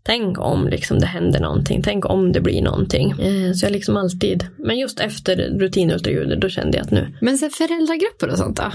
[0.03, 1.82] Tänk om liksom det händer någonting.
[1.82, 3.11] Tänk om det blir någonting.
[3.11, 7.38] Eh, så jag liksom alltid, men just efter rutinultraljudet då kände jag att nu, Men
[7.38, 8.72] sen föräldragrupper och sånt då?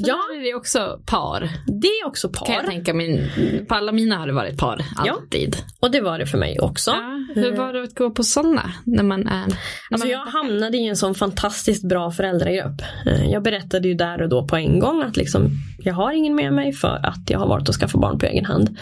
[0.00, 0.18] För Ja.
[0.36, 1.48] är det också par.
[1.66, 2.46] Det är också par.
[2.46, 3.30] Kan jag tänka mig.
[3.68, 4.84] På alla mina har det varit par.
[5.04, 5.12] Ja.
[5.12, 5.56] Alltid.
[5.80, 6.90] Och det var det för mig också.
[6.90, 7.24] Ja.
[7.34, 8.72] Hur var det att gå på sådana?
[8.84, 9.46] När man är...
[9.46, 9.54] När
[9.90, 12.82] Alltså man jag hamnade i en sån fantastiskt bra föräldragrupp.
[13.06, 16.34] Eh, Jag berättade ju där och då på en gång att liksom, jag har ingen
[16.34, 18.78] med mig för att jag har varit och skaffat barn på egen hand.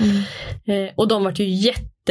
[0.67, 1.45] Eh, Och de var ju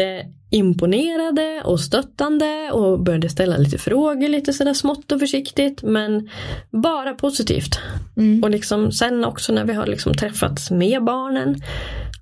[0.02, 6.30] jätteimponerade och stöttande och började ställa lite frågor lite sådär smått och försiktigt men
[6.72, 7.80] bara positivt.
[8.18, 8.44] Mm.
[8.44, 11.56] Och liksom sen också när vi har liksom träffats med barnen.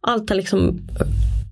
[0.02, 0.80] Allt har liksom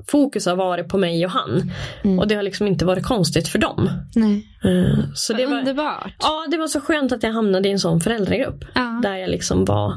[0.07, 1.71] Fokus har varit på mig och han.
[2.19, 3.89] Och det har liksom inte varit konstigt för dem.
[4.15, 4.47] Nej.
[4.63, 6.13] Eh, Så det var, Underbart.
[6.19, 8.65] ja, det var så skönt att jag hamnade i en sån föräldragrupp.
[8.75, 8.99] Ja.
[9.03, 9.93] Där jag liksom var,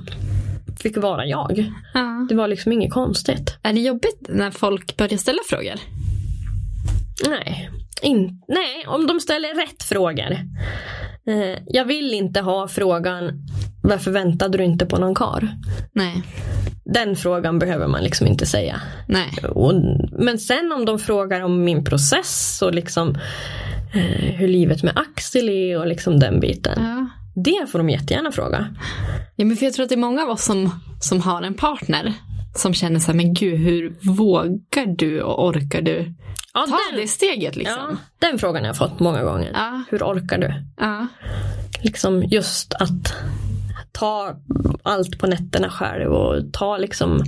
[0.83, 1.72] fick vara jag.
[1.95, 2.27] Ja.
[2.29, 3.57] Det var liksom inget konstigt.
[3.62, 5.74] Är det jobbigt när folk börjar ställa frågor?
[7.29, 7.71] Nej,
[8.03, 10.33] in, nej om de ställer rätt frågor.
[11.29, 13.47] Eh, jag vill inte ha frågan
[13.83, 15.49] varför väntade du inte på någon kar?
[15.93, 16.23] Nej.
[16.85, 18.81] Den frågan behöver man liksom inte säga.
[19.09, 19.31] Nej.
[19.49, 19.73] Och,
[20.12, 23.14] men sen om de frågar om min process och liksom
[23.95, 26.75] eh, hur livet med Axel är och liksom den biten.
[26.77, 27.07] Ja.
[27.43, 28.75] Det får de jättegärna fråga.
[29.37, 31.55] Ja, men för jag tror att det är många av oss som, som har en
[31.55, 32.14] partner
[32.55, 36.14] som känner så här, men gud, hur vågar du och orkar du
[36.57, 37.74] Ja, ta den, det steget liksom?
[37.90, 37.96] ja,
[38.28, 39.50] den frågan har jag fått många gånger.
[39.54, 39.82] Ja.
[39.90, 40.54] Hur orkar du?
[40.80, 41.07] Ja.
[41.82, 43.14] Liksom just att
[43.92, 44.36] ta
[44.82, 47.22] allt på nätterna själv och ta liksom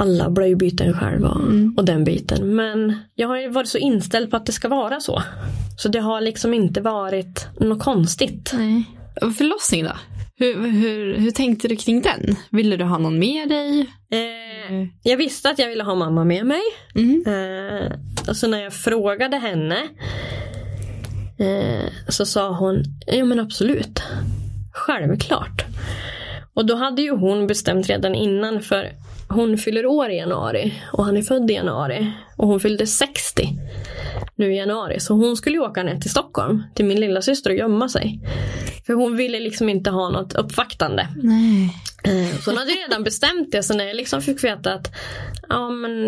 [0.00, 1.40] alla blöjbyten själv och,
[1.76, 2.54] och den biten.
[2.56, 5.22] Men jag har ju varit så inställd på att det ska vara så.
[5.78, 8.50] Så det har liksom inte varit något konstigt.
[8.54, 8.84] Nej.
[9.20, 9.92] Förlossning då?
[10.36, 12.36] Hur, hur, hur tänkte du kring den?
[12.50, 13.80] Ville du ha någon med dig?
[14.10, 16.60] Eh, jag visste att jag ville ha mamma med mig.
[16.94, 17.24] Mm.
[17.26, 17.92] Eh,
[18.28, 19.88] och så när jag frågade henne
[21.38, 24.02] eh, så sa hon, ja men absolut.
[24.72, 25.64] Självklart.
[26.54, 28.92] Och då hade ju hon bestämt redan innan för
[29.28, 33.48] hon fyller år i januari och han är född i januari och hon fyllde 60
[34.36, 35.00] nu i januari.
[35.00, 38.20] Så hon skulle ju åka ner till Stockholm till min lilla syster och gömma sig.
[38.86, 41.08] För hon ville liksom inte ha något uppvaktande.
[41.22, 41.76] Nej.
[42.04, 44.92] Eh, Så hon hade redan bestämt det så när jag liksom fick veta att
[45.48, 45.98] ja, men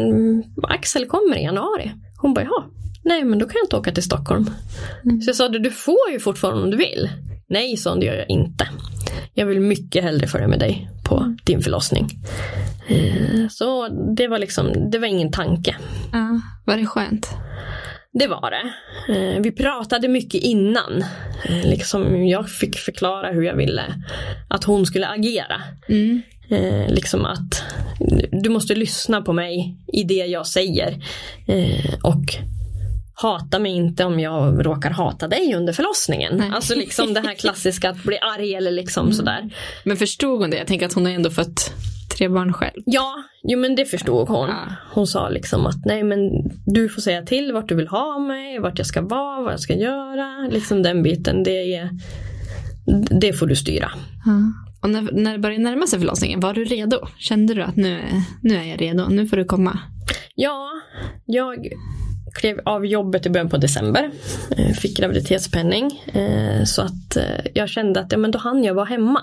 [0.62, 1.92] Axel kommer i januari.
[2.22, 2.64] Hon bara jaha,
[3.04, 4.50] nej men då kan jag inte åka till Stockholm.
[5.24, 7.08] Så jag sa du får ju fortfarande om du vill.
[7.48, 8.68] Nej sa hon, det gör jag inte.
[9.34, 12.08] Jag vill mycket hellre följa med dig på din förlossning.
[12.88, 15.76] Eh, Så det var liksom, det var ingen tanke.
[16.12, 17.28] Ja, var det skönt?
[18.18, 18.72] Det var det.
[19.14, 21.04] Eh, Vi pratade mycket innan.
[21.44, 23.82] Eh, Liksom jag fick förklara hur jag ville
[24.48, 25.62] att hon skulle agera.
[25.88, 26.22] Mm.
[26.50, 27.62] Eh, liksom att
[28.42, 31.02] du måste lyssna på mig i det jag säger.
[32.02, 32.24] Och
[33.14, 36.36] hata mig inte om jag råkar hata dig under förlossningen.
[36.36, 36.50] Nej.
[36.54, 39.50] Alltså liksom det här klassiska att bli arg eller liksom sådär.
[39.84, 40.56] Men förstod hon det?
[40.56, 41.72] Jag tänker att hon har ändå fött
[42.09, 42.82] tre barn själv.
[42.86, 44.48] Ja, jo men det förstod hon.
[44.48, 44.57] Ja.
[44.92, 46.18] Hon sa liksom att nej men
[46.66, 49.61] du får säga till vart du vill ha mig, vart jag ska vara, vad jag
[49.61, 50.48] ska göra.
[50.50, 51.90] Liksom den biten, det är
[53.20, 53.90] det får du styra.
[54.80, 57.07] Och när, när det började närma sig förlossningen, var du redo?
[57.18, 58.02] Kände du att nu,
[58.40, 59.78] nu är jag redo, nu får du komma?
[60.34, 60.70] Ja,
[61.24, 61.68] jag
[62.34, 64.10] klev av jobbet i början på december.
[64.56, 66.02] Eh, fick graviditetspenning.
[66.12, 69.20] Eh, så att eh, jag kände att ja, men då hann jag vara hemma.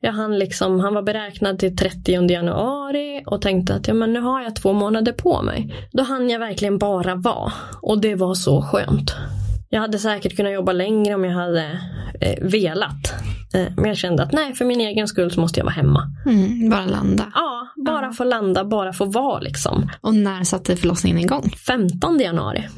[0.00, 4.20] Jag hann liksom, han var beräknad till 30 januari och tänkte att ja, men nu
[4.20, 5.74] har jag två månader på mig.
[5.92, 7.52] Då hann jag verkligen bara vara.
[7.82, 9.14] Och det var så skönt.
[9.74, 11.78] Jag hade säkert kunnat jobba längre om jag hade
[12.20, 13.12] eh, velat.
[13.54, 16.10] Eh, men jag kände att nej, för min egen skull så måste jag vara hemma.
[16.26, 17.32] Mm, bara landa.
[17.34, 19.90] Ja, bara få landa, bara få vara liksom.
[20.00, 21.50] Och när satte förlossningen igång?
[21.66, 22.68] 15 januari.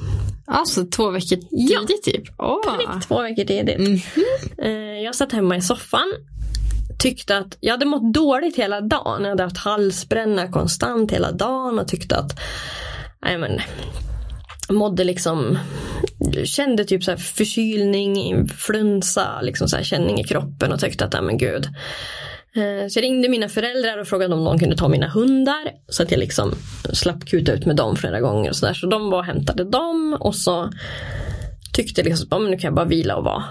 [0.47, 1.81] Alltså två veckor Ja.
[1.81, 2.23] tidigt typ?
[2.39, 2.77] Åh.
[2.77, 4.05] Prick två veckor tidigt.
[4.59, 4.71] Eh,
[5.05, 6.13] Jag satt hemma i soffan.
[6.99, 9.23] Tyckte att jag hade mått dåligt hela dagen.
[9.23, 12.41] Jag hade haft halsbränna konstant hela dagen och tyckte att
[13.23, 13.61] nej men,
[14.69, 15.59] mådde liksom
[16.47, 21.15] kände typ så här förkylning, influensa, liksom så här känning i kroppen och tyckte att
[21.15, 21.65] ja men gud.
[22.57, 26.03] Eh, så jag ringde mina föräldrar och frågade om de kunde ta mina hundar så
[26.03, 26.55] att jag liksom
[26.93, 28.75] slapp kuta ut med dem flera gånger och sådär.
[28.75, 30.71] Så de var och hämtade dem och så
[31.73, 33.45] tyckte liksom att nu kan jag bara vila och vara.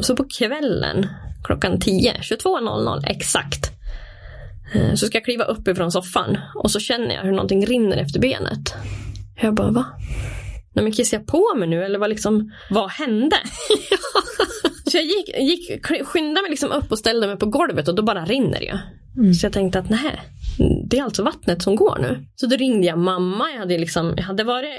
[0.00, 1.06] Så på kvällen
[1.44, 3.70] klockan 10, 22.00 exakt.
[4.74, 7.96] Eh, så ska jag kliva upp ifrån soffan och så känner jag hur någonting rinner
[7.96, 8.74] efter benet.
[9.42, 9.84] Jag bara va?
[10.74, 13.36] Nej men kissade jag på mig nu eller vad liksom, vad hände?
[14.90, 18.02] så jag gick, gick, skyndade mig liksom upp och ställde mig på golvet och då
[18.02, 18.78] bara rinner det ju.
[19.34, 20.20] Så jag tänkte att nej,
[20.84, 22.26] det är alltså vattnet som går nu.
[22.36, 23.50] Så då ringde jag mamma.
[23.52, 24.70] Jag hade liksom, jag hade varit,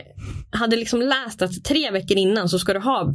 [0.52, 3.14] hade liksom läst att tre veckor innan så ska du ha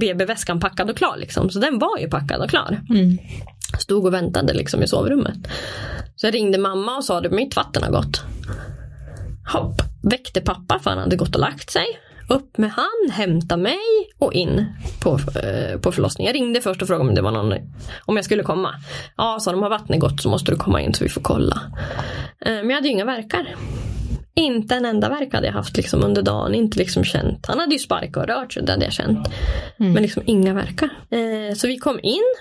[0.00, 1.16] BB-väskan packad och klar.
[1.16, 1.50] Liksom.
[1.50, 2.80] Så den var ju packad och klar.
[2.90, 3.18] Mm.
[3.78, 5.36] Stod och väntade liksom i sovrummet.
[6.16, 8.22] Så jag ringde mamma och sa att mitt vatten har gått.
[9.52, 9.82] Hopp.
[10.02, 11.86] Väckte pappa för han hade gått och lagt sig.
[12.28, 13.78] Upp med han, hämta mig
[14.18, 14.66] och in
[15.02, 16.28] på, eh, på förlossningen.
[16.34, 17.54] Jag ringde först och frågade om det var någon,
[18.04, 18.74] om jag skulle komma.
[19.16, 21.60] Ja, sa de har vattnet gått så måste du komma in så vi får kolla.
[22.40, 23.56] Eh, men jag hade ju inga verkar.
[24.34, 27.46] Inte en enda verk hade jag haft liksom under dagen, inte liksom känt.
[27.46, 29.28] Han hade ju sparkat och rört sig, det hade jag känt.
[29.80, 29.92] Mm.
[29.92, 30.88] Men liksom inga verkar.
[31.10, 32.34] Eh, så vi kom in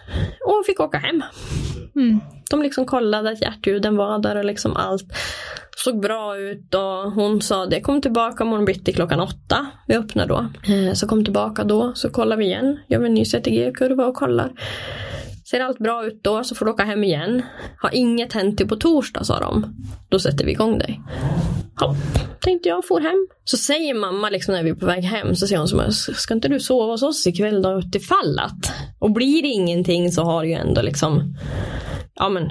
[0.47, 1.23] och fick åka hem.
[1.95, 2.19] Mm.
[2.49, 5.13] De liksom kollade att hjärtljuden var där och liksom allt
[5.75, 9.65] såg bra ut och hon sa det kom tillbaka morgon bitti klockan åtta.
[9.87, 10.47] Vi öppnar då.
[10.73, 12.79] Eh, så kom tillbaka då så kollar vi igen.
[12.87, 14.51] Gör vi en ny CTG-kurva och kollar.
[15.45, 17.41] Ser allt bra ut då så får du åka hem igen.
[17.77, 19.75] Har inget hänt till på torsdag sa de.
[20.09, 21.01] Då sätter vi igång dig.
[21.79, 21.95] Ja,
[22.39, 23.27] tänkte jag, for hem.
[23.43, 26.33] Så säger mamma liksom när vi är på väg hem så säger hon som ska
[26.33, 28.73] inte du sova hos oss ikväll då utifall att.
[28.99, 31.35] Och blir det ingenting så har du ju ändå liksom
[32.15, 32.49] ja men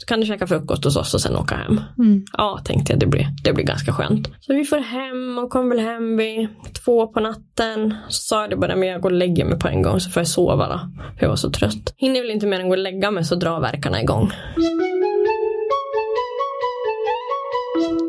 [0.00, 1.80] så kan du käka frukost hos oss och sen åka hem.
[1.98, 2.24] Mm.
[2.32, 4.28] Ja, tänkte jag, det blir, det blir ganska skönt.
[4.40, 6.48] Så vi får hem och kom väl hem vid
[6.84, 7.94] två på natten.
[8.08, 10.10] Så sa jag det bara, men jag går och lägger mig på en gång så
[10.10, 10.78] får jag sova då.
[11.18, 11.94] För jag var så trött.
[11.96, 14.32] Hinner väl inte mer än gå och lägga mig så drar verkarna igång.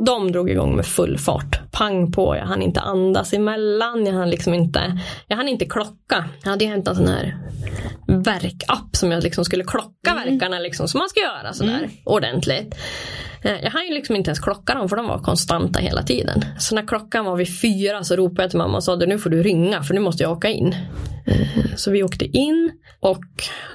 [0.05, 1.70] De drog igång med full fart.
[1.81, 4.05] Pang på, jag hann inte andas emellan.
[4.05, 6.25] Jag hann liksom inte, jag hann inte klocka.
[6.43, 7.37] Jag hade ju hämtat en sån här
[8.07, 10.23] verkapp som jag liksom skulle klocka mm.
[10.23, 11.89] verkarna liksom som man ska göra sådär mm.
[12.03, 12.75] ordentligt.
[13.43, 16.45] Eh, jag hann ju liksom inte ens klocka dem för de var konstanta hela tiden.
[16.59, 19.29] Så när klockan var vid fyra så ropade jag till mamma och sa nu får
[19.29, 20.75] du ringa för nu måste jag åka in.
[21.25, 23.23] Eh, så vi åkte in och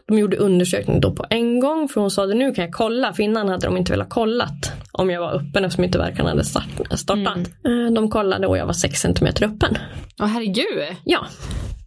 [0.09, 3.23] de gjorde undersökning då på en gång för hon sa nu kan jag kolla för
[3.23, 7.39] innan hade de inte velat kollat om jag var öppen eftersom inte verkan hade startat.
[7.65, 7.95] Mm.
[7.95, 9.79] De kollade och jag var 6 cm öppen.
[10.21, 10.97] Åh herregud.
[11.05, 11.27] Ja.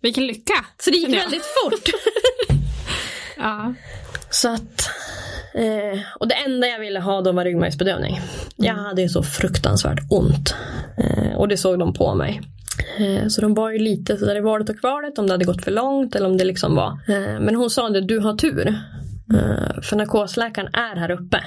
[0.01, 0.65] Vilken lycka.
[0.77, 1.89] Så det gick väldigt fort.
[3.37, 3.73] ja.
[4.29, 4.89] Så att
[5.53, 8.15] Eh, och det enda jag ville ha då var ryggmärgsbedövning.
[8.15, 8.25] Mm.
[8.55, 10.55] Jag hade ju så fruktansvärt ont.
[10.97, 12.41] Eh, och det såg de på mig.
[12.99, 15.63] Eh, så de var ju lite sådär i valet och kvalet om det hade gått
[15.63, 16.89] för långt eller om det liksom var.
[17.07, 18.75] Eh, men hon sa att du har tur.
[19.33, 21.43] Uh, för narkosläkaren är här uppe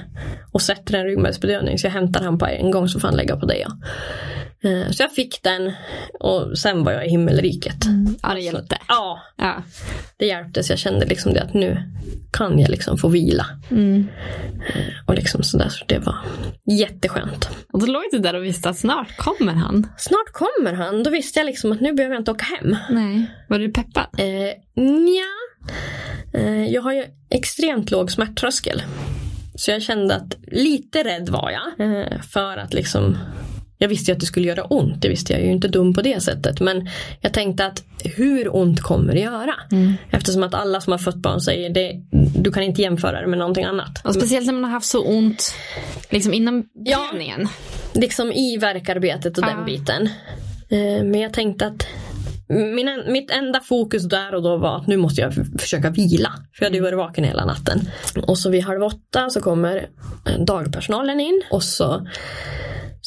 [0.52, 3.36] och sätter en ryggmärgsbedövning så jag hämtar han på en gång så får han lägga
[3.36, 3.66] på det.
[4.64, 5.72] Uh, så jag fick den
[6.20, 7.84] och sen var jag i himmelriket.
[7.84, 8.16] Mm.
[8.22, 8.78] Ja det hjälpte.
[8.88, 9.62] Ja, ja,
[10.16, 11.82] det hjälpte så jag kände liksom det att nu
[12.32, 13.46] kan jag liksom få vila.
[13.70, 14.08] Mm.
[14.76, 16.16] Uh, och liksom sådär så det var
[16.70, 17.48] jätteskönt.
[17.72, 19.86] Och då låg du där och visste att snart kommer han.
[19.98, 21.02] Snart kommer han.
[21.02, 22.76] Då visste jag liksom att nu behöver jag inte åka hem.
[22.90, 23.30] Nej.
[23.48, 24.06] Var du peppad?
[24.18, 25.41] Eh, nja.
[26.34, 28.82] Eh, jag har ju extremt låg smärttröskel.
[29.54, 31.86] Så jag kände att lite rädd var jag.
[31.88, 33.16] Eh, för att liksom
[33.82, 36.02] jag visste ju att det skulle göra ont, det visste jag ju inte dum på
[36.02, 36.60] det sättet.
[36.60, 36.88] Men
[37.20, 39.54] jag tänkte att hur ont kommer det göra?
[39.72, 39.94] Mm.
[40.10, 41.92] Eftersom att alla som har fött barn säger det,
[42.40, 44.06] du kan inte jämföra det med någonting annat.
[44.06, 45.54] Och speciellt när man har haft så ont
[46.10, 47.40] liksom innan bedövningen.
[47.40, 49.46] Ja, liksom i verkarbetet och ah.
[49.46, 50.08] den biten.
[50.68, 51.86] Eh, men jag tänkte att
[52.52, 56.32] min, mitt enda fokus där och då var att nu måste jag försöka vila.
[56.52, 57.80] För jag hade ju varit vaken hela natten.
[58.26, 59.88] Och så vid halv åtta så kommer
[60.26, 62.06] eh, dagpersonalen in och så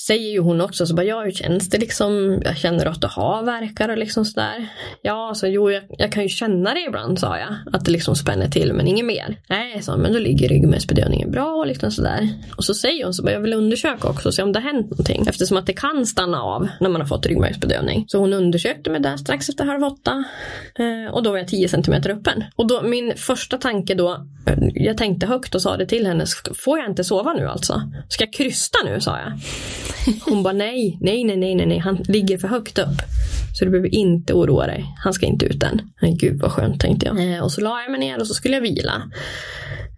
[0.08, 2.42] säger ju hon också så bara, ja hur känns det liksom?
[2.46, 4.68] Jag känner att du har verkar och liksom sådär.
[5.02, 7.56] Ja, så jo jag, jag, kan ju känna det ibland sa jag.
[7.74, 9.38] Att det liksom spänner till men inget mer.
[9.50, 12.30] Nej, sa men då ligger ryggmärgsbedövningen bra och liksom sådär.
[12.58, 14.74] Och så säger hon så bara, jag vill undersöka också och se om det har
[14.74, 15.26] hänt någonting.
[15.28, 18.06] Eftersom att det kan stanna av när man har fått ryggmärgsbedövning.
[18.08, 20.24] Så hon undersökte mig där strax efter halv åtta.
[20.76, 22.44] Eh, och då var jag 10 centimeter öppen.
[22.56, 24.26] Och då min första tanke då,
[24.74, 26.26] jag tänkte högt och sa det till henne,
[26.56, 27.82] får jag inte sova nu alltså?
[28.10, 29.32] Ska jag krysta nu sa jag.
[30.26, 33.02] Hon bara nej, nej, nej, nej, nej, nej, han ligger för högt upp.
[33.60, 34.86] Så du behöver inte oroa dig.
[35.04, 35.82] Han ska inte ut än.
[36.02, 37.34] Men gud vad skönt tänkte jag.
[37.34, 39.02] Eh, och så la jag mig ner och så skulle jag vila.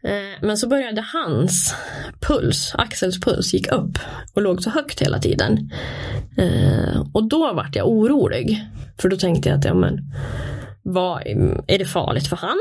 [0.03, 1.75] Eh, men så började hans
[2.19, 3.99] puls, Axels puls gick upp
[4.33, 5.71] och låg så högt hela tiden.
[6.37, 8.65] Eh, och då vart jag orolig.
[8.97, 9.99] För då tänkte jag att ja, men,
[10.89, 11.21] vad,
[11.67, 12.57] är det farligt för han?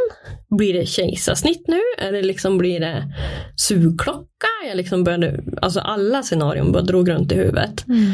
[0.58, 1.80] Blir det kejsarsnitt nu?
[1.98, 3.12] Eller liksom blir det
[3.56, 4.46] sugklocka?
[4.68, 7.86] Jag liksom började, alltså alla scenarion bara drog runt i huvudet.
[7.88, 8.12] Mm.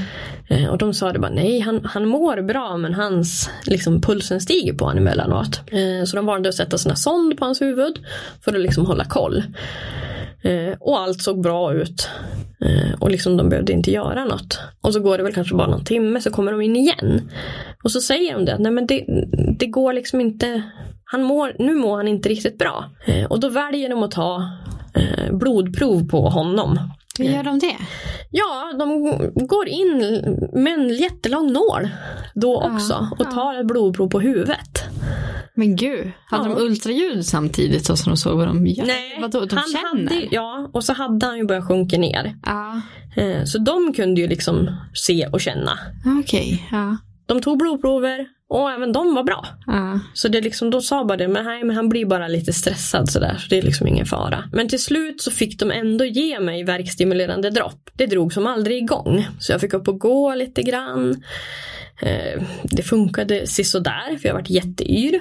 [0.48, 4.40] Eh, och de sa det bara nej, han, han mår bra men hans, liksom pulsen
[4.40, 5.60] stiger på honom emellanåt.
[5.66, 7.98] Eh, så de valde att sätta sina sond på hans huvud
[8.44, 9.42] för att liksom hålla koll.
[10.43, 12.09] Eh, och allt såg bra ut.
[12.64, 14.59] Eh, och liksom de behövde inte göra något.
[14.80, 17.30] Och så går det väl kanske bara någon timme så kommer de in igen.
[17.84, 19.05] Och så säger de det, nej men det,
[19.59, 20.62] det går liksom inte,
[21.05, 22.84] han mår, nu mår han inte riktigt bra.
[23.07, 24.51] Eh, och då väljer de att ta
[25.32, 26.78] blodprov på honom.
[27.18, 27.76] Hur gör de det?
[28.30, 29.99] Ja, de går in
[30.53, 31.88] med en jättelång nål
[32.34, 34.84] då också och tar ett blodprov på huvudet.
[35.55, 36.55] Men gud, hade Ja.
[36.55, 38.86] de ultraljud samtidigt så som de såg vad de gör?
[38.86, 40.11] Nej, Vadå, de han känner?
[40.14, 42.36] hade, ja, och så hade han ju börjat sjunka ner.
[42.46, 42.80] Ja,
[43.16, 45.78] Eh, Så de kunde ju liksom se och känna.
[46.20, 46.68] okej.
[46.72, 46.96] Ja.
[47.26, 49.46] De tog blodprover och även de var bra.
[49.66, 50.00] Ja.
[50.14, 53.11] Så det liksom, de sa bara det, men, nej, men han blir bara lite stressad
[53.11, 54.44] sådär, så det är liksom ingen fara.
[54.53, 57.90] Men till slut så fick de ändå ge mig verkstimulerande dropp.
[57.94, 59.26] Det drog som aldrig igång.
[59.40, 61.22] Så jag fick upp och gå lite grann.
[62.03, 65.20] Eh, det funkade sisådär, för jag varit jätteyr.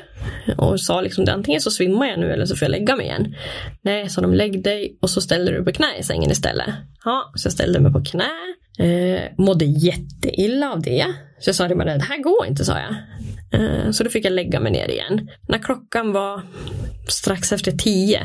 [0.57, 3.05] Och sa liksom, det, antingen så svimmar jag nu eller så får jag lägga mig
[3.05, 3.35] igen.
[3.81, 6.69] Nej, sa de, lägg dig och så ställer du på knä i sängen istället.
[7.05, 8.29] Ja, så jag ställde mig på knä.
[8.79, 11.05] Eh, mådde jätteilla av det.
[11.39, 12.95] Så jag sa det bara, det här går inte, sa jag.
[13.53, 15.29] Eh, Så då fick jag lägga mig ner igen.
[15.47, 16.41] När klockan var
[17.07, 18.21] strax efter tio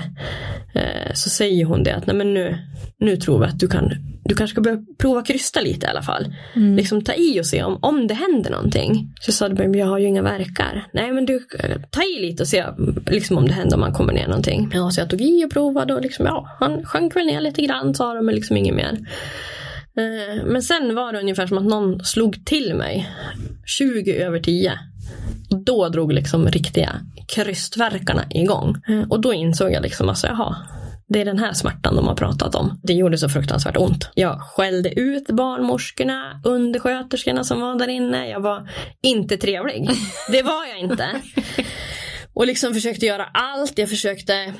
[0.75, 2.59] eh, så säger hon det att Nej, men nu,
[3.01, 3.91] nu tror vi att du kan
[4.29, 6.35] du kanske ska börja prova krysta lite i alla fall.
[6.77, 9.15] Liksom ta i och se om, om det händer någonting.
[9.21, 10.87] Så jag sa det, men jag har ju inga verkar.
[10.93, 12.65] Nej men du, eh, ta i lite och se
[13.11, 14.71] liksom, om det händer om man kommer ner någonting.
[14.75, 17.63] Ja, så jag tog i och provade och liksom, ja, han sjönk väl ner lite
[17.63, 18.99] grann sa de, men liksom inget mer.
[20.45, 23.11] Men sen var det ungefär som att någon slog till mig
[23.65, 24.73] 20 över 10.
[25.67, 27.01] Då drog liksom riktiga
[27.35, 28.77] krystverkarna igång.
[28.89, 30.57] Eh, Och då insåg jag liksom alltså, jaha,
[31.09, 32.81] det är den här smärtan de har pratat om.
[32.83, 34.09] Det gjorde så fruktansvärt ont.
[34.15, 38.29] Jag skällde ut barnmorskorna, undersköterskorna som var där inne.
[38.29, 38.69] Jag var
[39.03, 39.91] inte trevlig.
[40.33, 41.09] Det var jag inte.
[42.37, 43.79] Och liksom försökte göra allt.
[43.79, 44.55] Jag försökte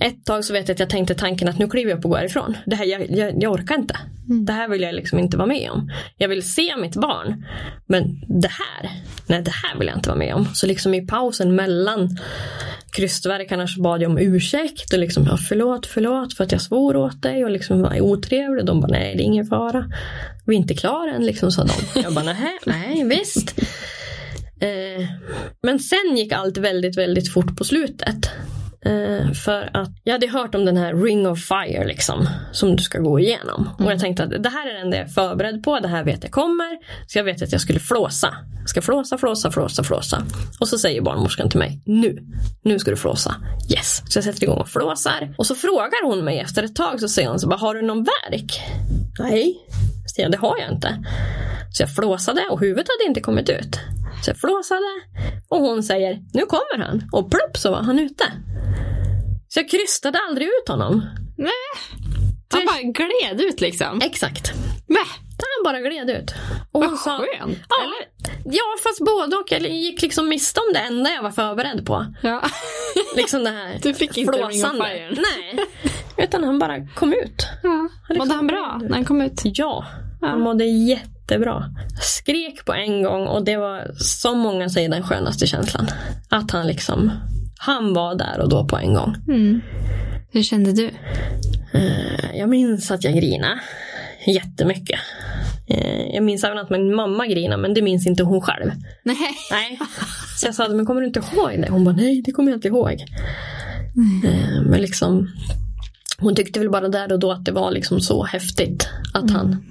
[0.00, 2.10] ett tag så vet jag att jag tänkte tanken att nu kliver jag upp och
[2.10, 2.56] går ifrån.
[2.66, 3.96] Det här, jag, jag, jag orkar inte.
[4.46, 5.90] Det här vill jag liksom inte vara med om.
[6.16, 7.44] Jag vill se mitt barn.
[7.86, 8.90] Men det här,
[9.26, 10.48] nej det här vill jag inte vara med om.
[10.54, 12.08] Så liksom i pausen mellan
[12.96, 16.96] krystverkarna så bad jag om ursäkt och liksom ja, förlåt, förlåt för att jag svor
[16.96, 18.66] åt dig och liksom var otrevlig.
[18.66, 19.84] De bara nej det är ingen fara.
[20.46, 22.00] Vi är inte klara än liksom sa de.
[22.00, 23.54] Jag bara nej, nej visst.
[24.60, 25.06] Eh,
[25.62, 28.30] men sen gick allt väldigt, väldigt fort på slutet.
[28.84, 32.28] Eh, för att jag hade hört om den här ring of fire liksom.
[32.52, 33.68] Som du ska gå igenom.
[33.78, 35.78] Och jag tänkte att det här är enda jag är förberedd på.
[35.80, 36.78] Det här vet jag kommer.
[37.06, 38.34] Så jag vet att jag skulle flåsa.
[38.60, 40.22] Jag ska flåsa, flåsa, flåsa, flåsa.
[40.60, 41.82] Och så säger barnmorskan till mig.
[41.86, 42.18] Nu,
[42.62, 43.34] nu ska du flåsa.
[43.72, 44.02] Yes.
[44.08, 45.34] Så jag sätter igång och flåsar.
[45.38, 47.82] Och så frågar hon mig efter ett tag så säger hon så bara, har du
[47.82, 48.60] någon värk?
[49.18, 49.56] Nej,
[50.06, 51.04] så jag, det har jag inte.
[51.72, 53.80] Så jag flåsade och huvudet hade inte kommit ut.
[54.24, 54.80] Så jag flåsade
[55.48, 58.24] och hon säger nu kommer han och plupp så var han ute.
[59.48, 61.06] Så jag krystade aldrig ut honom.
[61.36, 61.50] Nej.
[62.52, 64.00] Han bara gled ut liksom.
[64.04, 64.52] Exakt.
[64.86, 65.04] Nej,
[65.38, 66.34] Han bara gled ut.
[66.72, 67.58] Och vad sa, skönt.
[67.68, 68.08] ja, Eller?
[68.56, 69.52] ja, fast både och.
[69.52, 72.06] Jag gick liksom miste om det enda jag var förberedd på.
[72.22, 72.42] Ja.
[73.16, 74.84] Liksom det här Du fick inte ring of flåsande.
[74.84, 75.10] fire.
[75.16, 75.66] Nej,
[76.16, 77.46] utan han bara kom ut.
[77.62, 77.88] ja.
[78.18, 79.40] Mådde han bra när han kom ut?
[79.44, 79.84] Ja,
[80.20, 80.64] han mådde
[81.28, 81.64] jättebra.
[82.00, 85.86] Skrek på en gång och det var som många säger den skönaste känslan.
[86.28, 87.10] Att han liksom,
[87.58, 89.16] han var där och då på en gång.
[90.32, 90.90] Hur kände du?
[91.72, 93.60] Eh, Jag minns att jag grinade
[94.26, 95.00] jättemycket.
[95.68, 98.70] Eh, Jag minns även att min mamma grinade men det minns inte hon själv.
[99.02, 99.16] Nej.
[99.50, 99.78] Nej.
[100.40, 101.68] Så jag sa, men kommer du inte ihåg det?
[101.70, 103.04] Hon bara, nej det kommer jag inte ihåg.
[104.24, 105.28] Eh, Men liksom,
[106.18, 109.64] hon tyckte väl bara där och då att det var liksom så häftigt att han,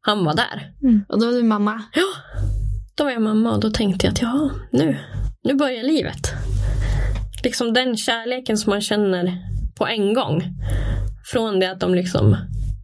[0.00, 0.72] han var där.
[1.08, 1.82] Och då var du mamma.
[1.94, 2.02] Ja,
[2.94, 4.96] då var jag mamma och då tänkte jag att ja, nu,
[5.44, 6.32] nu börjar livet.
[7.44, 9.38] Liksom den kärleken som man känner
[9.78, 10.42] på en gång.
[11.32, 12.36] Från det att de liksom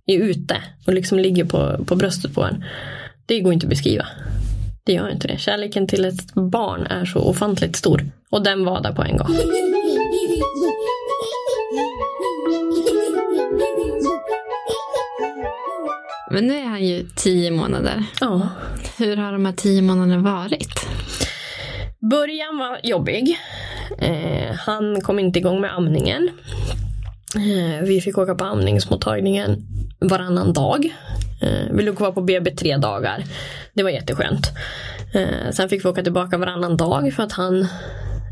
[0.07, 0.57] är ute
[0.87, 2.65] och liksom ligger på, på bröstet på en.
[3.27, 4.07] Det går inte att beskriva.
[4.85, 5.39] Det gör inte det.
[5.39, 8.11] Kärleken till ett barn är så ofantligt stor.
[8.31, 9.29] Och den var där på en gång.
[16.37, 18.05] Men nu är han ju tio månader.
[18.21, 18.49] Ja.
[18.99, 20.87] Hur har de här tio månaderna varit?
[22.11, 23.39] Början var jobbig.
[23.99, 26.31] Eh, han kom inte igång med amningen.
[27.37, 29.67] Eh, vi fick åka på amningsmottagningen
[30.01, 30.95] varannan dag.
[31.43, 33.25] Eh, vi låg kvar på BB tre dagar.
[33.75, 34.47] Det var jätteskönt.
[35.15, 37.61] Eh, sen fick vi åka tillbaka varannan dag för att han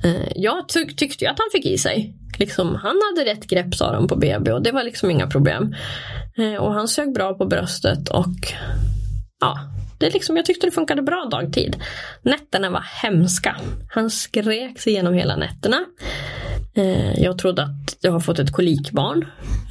[0.04, 2.14] eh, jag tyck, tyckte ju att han fick i sig.
[2.38, 5.74] Liksom, han hade rätt grepp sa de på BB och det var liksom inga problem.
[6.36, 8.52] Eh, och han sög bra på bröstet och
[9.40, 9.58] ja,
[9.98, 11.76] det liksom, jag tyckte det funkade bra dagtid.
[12.22, 13.56] Nätterna var hemska.
[13.90, 15.84] Han skrek sig igenom hela nätterna.
[16.74, 19.24] Eh, jag trodde att jag har fått ett kolikbarn.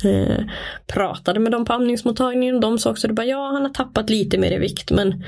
[0.03, 0.45] Eh,
[0.87, 2.59] pratade med dem på amningsmottagningen.
[2.59, 5.23] De sa också att ja, han har tappat lite mer i vikt men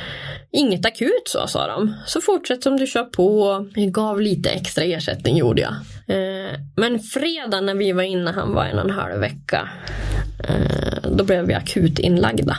[0.52, 1.94] inget akut så sa de.
[2.06, 3.66] Så fortsätt som du kör på.
[3.76, 5.74] Jag gav lite extra ersättning gjorde jag.
[6.08, 9.70] Eh, men fredag när vi var inne, han var en och en halv vecka.
[11.18, 12.58] Då blev vi akut inlagda.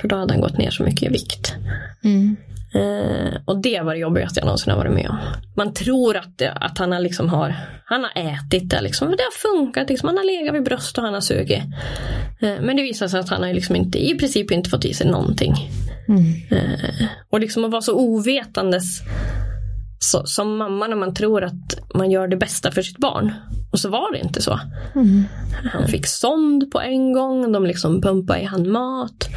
[0.00, 1.54] För då hade han gått ner så mycket i vikt.
[2.04, 2.36] Mm.
[2.74, 5.18] Eh, och det var det jobbigaste jag någonsin har varit med om.
[5.56, 7.54] Man tror att, att han har liksom har,
[7.84, 9.08] han har ätit det liksom.
[9.08, 10.06] Det har funkat liksom.
[10.08, 11.62] Han har legat vid bröst och han har sugit.
[12.40, 14.94] Eh, men det visar sig att han har liksom inte, i princip inte fått i
[14.94, 15.54] sig någonting.
[16.50, 19.00] Eh, och liksom att vara så ovetandes
[19.98, 23.32] så, som mamma när man tror att man gör det bästa för sitt barn.
[23.72, 24.60] Och så var det inte så.
[25.72, 29.28] Han fick sond på en gång, de liksom pumpade i han mat.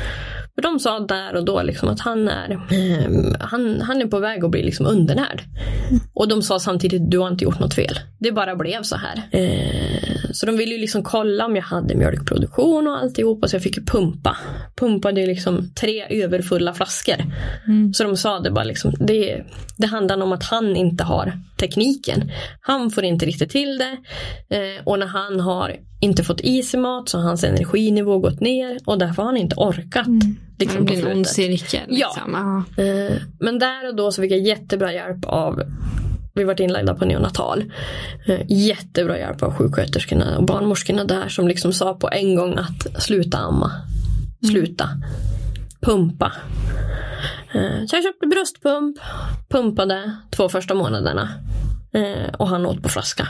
[0.56, 4.20] För de sa där och då liksom att han är, eh, han, han är på
[4.20, 5.44] väg att bli liksom undernärd.
[6.14, 8.00] Och de sa samtidigt, du har inte gjort något fel.
[8.20, 9.22] Det bara blev så här.
[9.32, 13.64] Eh, så de ville ju liksom kolla om jag hade mjölkproduktion och alltihopa så jag
[13.64, 14.38] fick ju pumpa.
[14.76, 17.16] Pumpade liksom tre överfulla flaskor.
[17.94, 19.44] Så de sa det bara liksom, det,
[19.78, 22.32] det handlar om att han inte har tekniken.
[22.62, 23.98] Han får inte riktigt till det.
[24.56, 28.40] Eh, och när han har inte fått i sig mat så har hans energinivå gått
[28.40, 30.08] ner och därför har han inte orkat.
[30.58, 31.82] Det Liksom, blir på en ond cirkel.
[31.88, 32.66] Liksom.
[32.78, 32.84] Ja.
[32.84, 35.62] Eh, Men där och då så fick jag jättebra hjälp av
[36.34, 37.64] vi varit inlagda på neonatal.
[38.26, 43.04] Eh, jättebra hjälp av sjuksköterskorna och barnmorskorna där som liksom sa på en gång att
[43.04, 43.72] sluta amma.
[44.48, 44.90] Sluta.
[45.82, 46.32] Pumpa.
[47.54, 48.98] Eh, så jag köpte bröstpump,
[49.50, 51.30] pumpade två första månaderna.
[51.94, 53.28] Eh, Och han åt på flaska.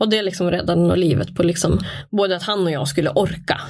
[0.00, 1.78] Och det liksom räddade nog livet på liksom
[2.10, 3.60] både att han och jag skulle orka.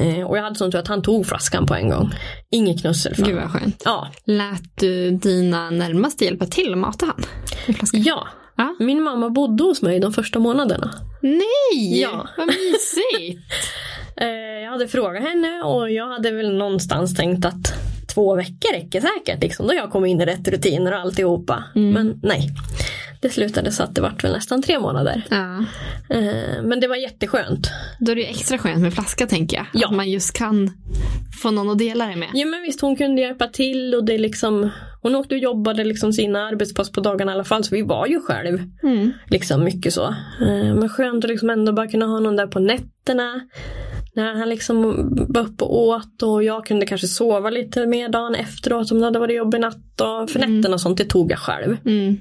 [0.00, 2.10] Eh, Och jag hade sånt att han tog flaskan på en gång.
[2.50, 3.28] Inget knussel fram.
[3.28, 3.82] Gud vad skönt.
[3.84, 7.24] Ja, Lät du dina närmaste hjälpa till att mata han?
[7.92, 8.26] Ja,
[8.58, 8.76] Ja.
[8.78, 10.90] min mamma bodde hos mig de första månaderna.
[11.22, 12.00] Nej!
[12.00, 12.28] Ja.
[12.36, 13.40] Vad mysigt!
[14.20, 14.26] Eh,
[14.64, 17.74] jag hade frågat henne och jag hade väl någonstans tänkt att
[18.14, 19.42] två veckor räcker säkert.
[19.42, 21.64] Liksom, då jag kom in i rätt rutiner och alltihopa.
[21.74, 22.50] Men nej.
[23.26, 25.22] Det slutade så att det vart väl nästan tre månader.
[25.30, 25.64] ja.
[26.16, 27.70] Eh, men det var jätteskönt.
[28.00, 29.66] Då är det ju extra skönt med flaska tänker jag.
[29.72, 29.88] Ja.
[29.88, 30.70] Att man just kan
[31.42, 32.28] få någon att dela det med.
[32.34, 34.70] Ja men visst hon kunde hjälpa till och det liksom
[35.02, 38.06] Hon åkte och jobbade liksom sina arbetspass på dagarna i alla fall så vi var
[38.06, 38.58] ju själv.
[38.82, 39.12] Mm.
[39.30, 40.04] Liksom mycket så.
[40.40, 43.40] Eh, Men skönt att liksom ändå bara kunna ha någon där på nätterna.
[44.14, 44.92] När han liksom
[45.28, 49.04] var uppe och åt och jag kunde kanske sova lite mer dagen efteråt om det
[49.04, 50.00] hade varit jobbig natt.
[50.00, 51.76] Och för nätterna och sånt det tog jag själv.
[51.84, 52.16] Mm.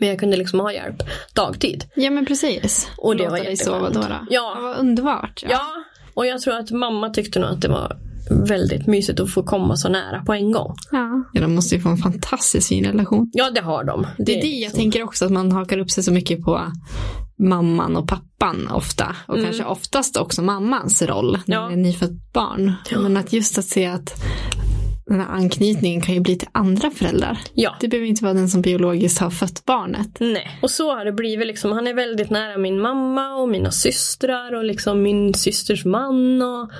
[0.00, 1.02] Men jag kunde liksom ha hjälp
[1.34, 1.84] dagtid.
[1.94, 2.90] Ja men precis.
[2.96, 4.08] Och det Låta var dig sova jätteskönt.
[4.08, 4.26] då, då.
[4.30, 4.54] Ja.
[4.56, 5.44] Det var underbart.
[5.48, 5.60] Ja.
[6.14, 7.96] och jag tror att mamma tyckte nog att det var
[8.46, 10.74] väldigt mysigt att få komma så nära på en gång.
[10.90, 11.24] Ja.
[11.32, 13.30] ja, de måste ju få en fantastiskt fin relation.
[13.32, 14.06] Ja det har de.
[14.18, 16.60] Det är det jag tänker också, att man hakar upp sig så mycket på
[17.38, 19.16] mamman och pappan ofta.
[19.26, 21.66] Och kanske oftast också mammans roll när Ja.
[21.66, 22.72] det är nyfött barn.
[23.02, 24.22] Men att just att se att
[25.10, 27.38] den här anknytningen kan ju bli till andra föräldrar.
[27.54, 27.76] Ja.
[27.80, 30.16] Det behöver inte vara den som biologiskt har fött barnet.
[30.20, 30.58] Nej.
[30.62, 31.72] Och så har det blivit liksom.
[31.72, 36.70] Han är väldigt nära min mamma och mina systrar och liksom min systers man och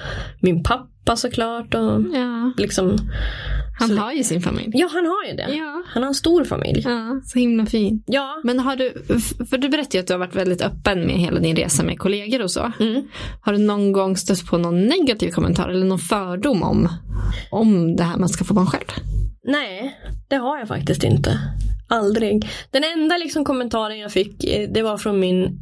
[0.40, 1.74] min pappa såklart.
[1.74, 2.52] Och Ja.
[2.56, 2.98] liksom,
[3.80, 4.70] Han har ju sin familj.
[4.74, 5.54] ja han har ju det.
[5.56, 5.82] Ja.
[5.86, 6.82] Han har en stor familj.
[6.84, 8.04] Ja, så himla fint.
[8.06, 8.40] Ja.
[8.44, 8.92] Men har du,
[9.50, 11.98] för du berättade ju att du har varit väldigt öppen med hela din resa med
[11.98, 12.72] kollegor och så.
[12.80, 13.02] Mm.
[13.40, 16.88] Har du någon gång stött på någon negativ kommentar eller någon fördom om,
[17.50, 18.86] om det här med att skaffa barn själv?
[19.44, 19.96] Nej,
[20.28, 21.38] det har jag faktiskt inte.
[21.88, 22.48] Aldrig.
[22.70, 25.58] Den enda liksom kommentaren jag fick eh, det var från min,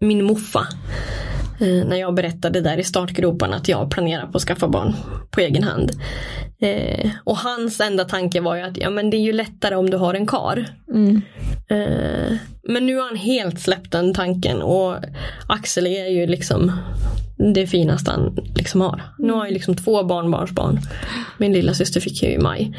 [0.00, 0.66] min moffa.
[1.60, 4.94] Eh, när jag berättade där i startgroparna att jag planerar på att skaffa barn
[5.30, 5.92] på egen hand.
[6.60, 9.90] Eh, och hans enda tanke var ju att ja, men det är ju lättare om
[9.90, 10.66] du har en kar.
[11.68, 12.36] Eh,
[12.68, 14.96] men nu har han helt släppt den tanken och
[15.48, 16.72] Axel är ju liksom
[17.54, 19.02] det finaste han liksom har.
[19.18, 20.80] Nu har jag ju liksom två barnbarnsbarn.
[21.38, 22.76] Min lilla syster fick ju i maj.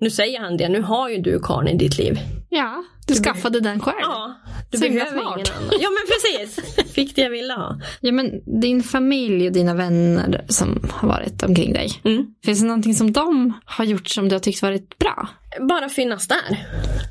[0.00, 2.18] Nu säger han det, nu har ju du karln i ditt liv.
[2.50, 3.96] Ja, du skaffade den själv.
[4.00, 4.34] Ja,
[4.70, 5.36] du himla behöver smart.
[5.38, 5.80] ingen annan.
[5.80, 7.80] Ja men precis, fick det jag ville ha.
[8.00, 11.90] Ja, men din familj och dina vänner som har varit omkring dig.
[12.04, 12.26] Mm.
[12.44, 15.28] Finns det någonting som de har gjort som du har tyckt varit bra?
[15.68, 16.66] Bara finnas där.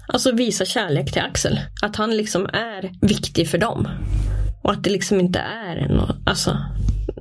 [0.07, 1.59] Alltså visa kärlek till Axel.
[1.81, 3.87] Att han liksom är viktig för dem.
[4.63, 6.57] Och att det liksom inte är något, alltså,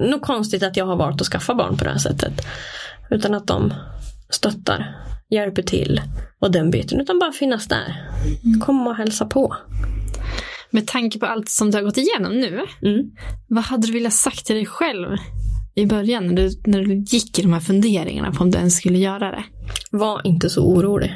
[0.00, 2.46] något konstigt att jag har valt att skaffa barn på det här sättet.
[3.10, 3.74] Utan att de
[4.30, 4.96] stöttar,
[5.30, 6.00] hjälper till
[6.38, 7.00] och den biten.
[7.00, 8.10] Utan bara finnas där.
[8.60, 9.56] Komma och hälsa på.
[10.70, 12.64] Med tanke på allt som du har gått igenom nu.
[12.82, 13.10] Mm.
[13.48, 15.16] Vad hade du velat sagt till dig själv
[15.74, 18.76] i början när du, när du gick i de här funderingarna på om du ens
[18.76, 19.44] skulle göra det?
[19.90, 21.14] Var inte så orolig.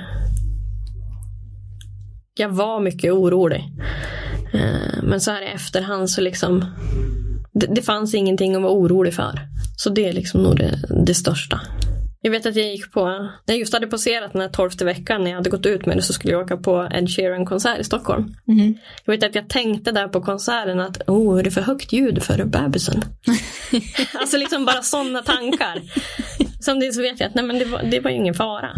[2.35, 3.65] Jag var mycket orolig.
[4.53, 6.65] Eh, Men så här i efterhand så liksom
[7.61, 9.41] det, det fanns ingenting att vara orolig för.
[9.77, 11.61] Så det är liksom nog det, det största.
[12.21, 15.25] Jag vet att jag gick på, när jag just hade passerat den här tolfte veckan
[15.25, 17.85] när jag hade gått ut med det så skulle jag åka på Ed Sheeran-konsert i
[17.85, 18.35] Stockholm.
[19.05, 22.23] Jag vet att jag tänkte där på konserten att oh, är det för högt ljud
[22.23, 23.03] för bebisen?
[24.21, 25.83] alltså liksom bara sådana tankar.
[26.61, 28.69] Samtidigt så vet jag att nej, men det, var, det var ju ingen fara.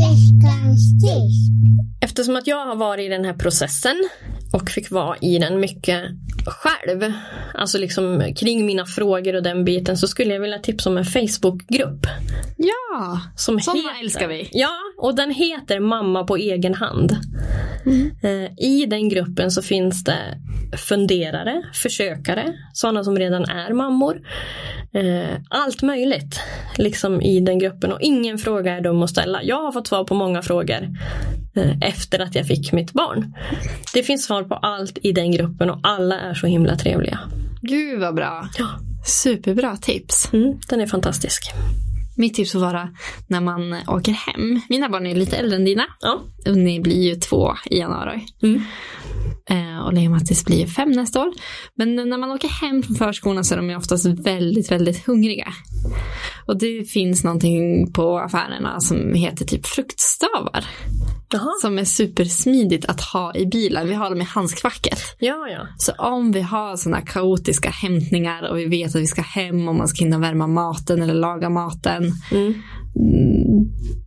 [0.00, 1.59] Veckans tips.
[2.02, 4.08] Eftersom att jag har varit i den här processen
[4.52, 6.04] och fick vara i den mycket
[6.46, 7.12] själv,
[7.54, 11.04] alltså liksom kring mina frågor och den biten, så skulle jag vilja tipsa om en
[11.04, 12.06] Facebookgrupp.
[12.56, 14.48] Ja, Som sådana heter, älskar vi.
[14.52, 17.12] Ja, och den heter Mamma på egen hand.
[18.22, 20.18] Eh, I den gruppen så finns det
[20.88, 24.20] funderare, försökare, sådana som redan är mammor.
[24.94, 26.40] Eh, Allt möjligt
[26.78, 29.42] liksom i den gruppen och ingen fråga är dum att ställa.
[29.42, 30.88] Jag har fått svar på många frågor
[31.80, 33.34] efter att jag fick mitt barn.
[33.94, 37.18] Det finns svar på allt i den gruppen och alla är så himla trevliga.
[37.62, 38.48] Gud vad bra.
[38.58, 38.66] Ja,
[39.06, 40.32] Superbra tips.
[40.32, 41.42] mm, den är fantastisk.
[42.16, 42.88] Mitt tips får vara
[43.26, 44.60] när man åker hem.
[44.68, 45.84] Mina barn är lite äldre än dina.
[46.00, 48.26] Ja, Och ni blir ju två i januari.
[48.42, 48.62] Mm.
[49.50, 51.32] Eh, och Lea och Mattis blir fem nästa år.
[51.74, 55.48] Men när man åker hem från förskolan så är de ju oftast väldigt, väldigt hungriga.
[56.46, 60.64] Och det finns någonting på affärerna som heter typ fruktstavar.
[61.32, 61.50] Jaha.
[61.60, 63.88] Som är supersmidigt att ha i bilen.
[63.88, 64.98] Vi har dem i handskfacket.
[65.18, 65.66] ja, ja.
[65.78, 69.74] Så om vi har sådana kaotiska hämtningar och vi vet att vi ska hem och
[69.74, 72.12] man ska hinna värma maten eller laga maten.
[72.30, 72.54] Mm.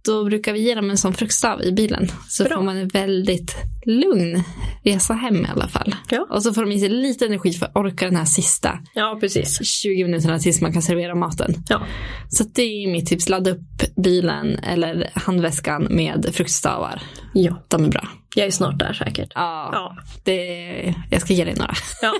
[0.05, 2.07] Då brukar vi ge dem en sån fruktstav i bilen.
[2.27, 2.55] Så Bra.
[2.57, 3.55] får man en väldigt
[3.85, 4.43] lugn
[4.83, 5.95] resa hem i alla fall.
[6.09, 6.27] Ja.
[6.29, 9.17] Och så får de i sig lite energi för att orka den här sista Ja,
[9.19, 9.59] precis.
[9.65, 11.53] 20 minuterna tills man kan servera maten.
[11.69, 11.81] Ja.
[12.29, 13.29] Så det är mitt tips.
[13.29, 17.01] Ladda upp bilen eller handväskan med fruktstavar.
[17.33, 17.65] ja.
[17.67, 18.07] De är bra.
[18.35, 19.31] Jag är snart där säkert.
[19.35, 21.73] Ja, Ja, Det, jag ska ge dig några.
[22.01, 22.13] ja.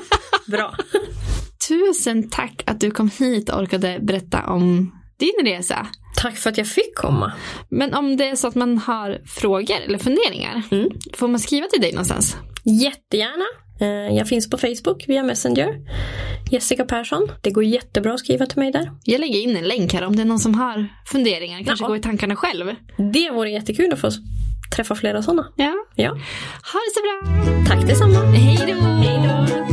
[0.48, 0.76] bra.
[1.68, 5.88] Tusen tack att du kom hit och orkade berätta om din resa.
[6.24, 7.32] Tack för att jag fick komma.
[7.70, 10.90] Men om det är så att man har frågor eller funderingar, Mm.
[11.14, 12.38] får man skriva till dig någonstans?
[12.82, 13.46] Jättegärna.
[13.82, 15.68] Eh, Jag finns på Facebook via Messenger.
[16.52, 17.28] Jessica Persson.
[17.42, 18.92] Det går jättebra att skriva till mig där.
[19.04, 21.88] Jag lägger in en länk här om det är någon som har funderingar, kanske Ja.
[21.88, 22.76] går i tankarna själv.
[23.14, 24.10] Det vore jättekul att få
[24.76, 25.48] träffa flera sådana.
[25.56, 25.74] Ja.
[25.96, 26.10] Ja.
[26.74, 27.66] Ha det så bra!
[27.68, 28.20] Tack detsamma.
[28.20, 28.86] Hej då!
[28.88, 29.73] Hej då.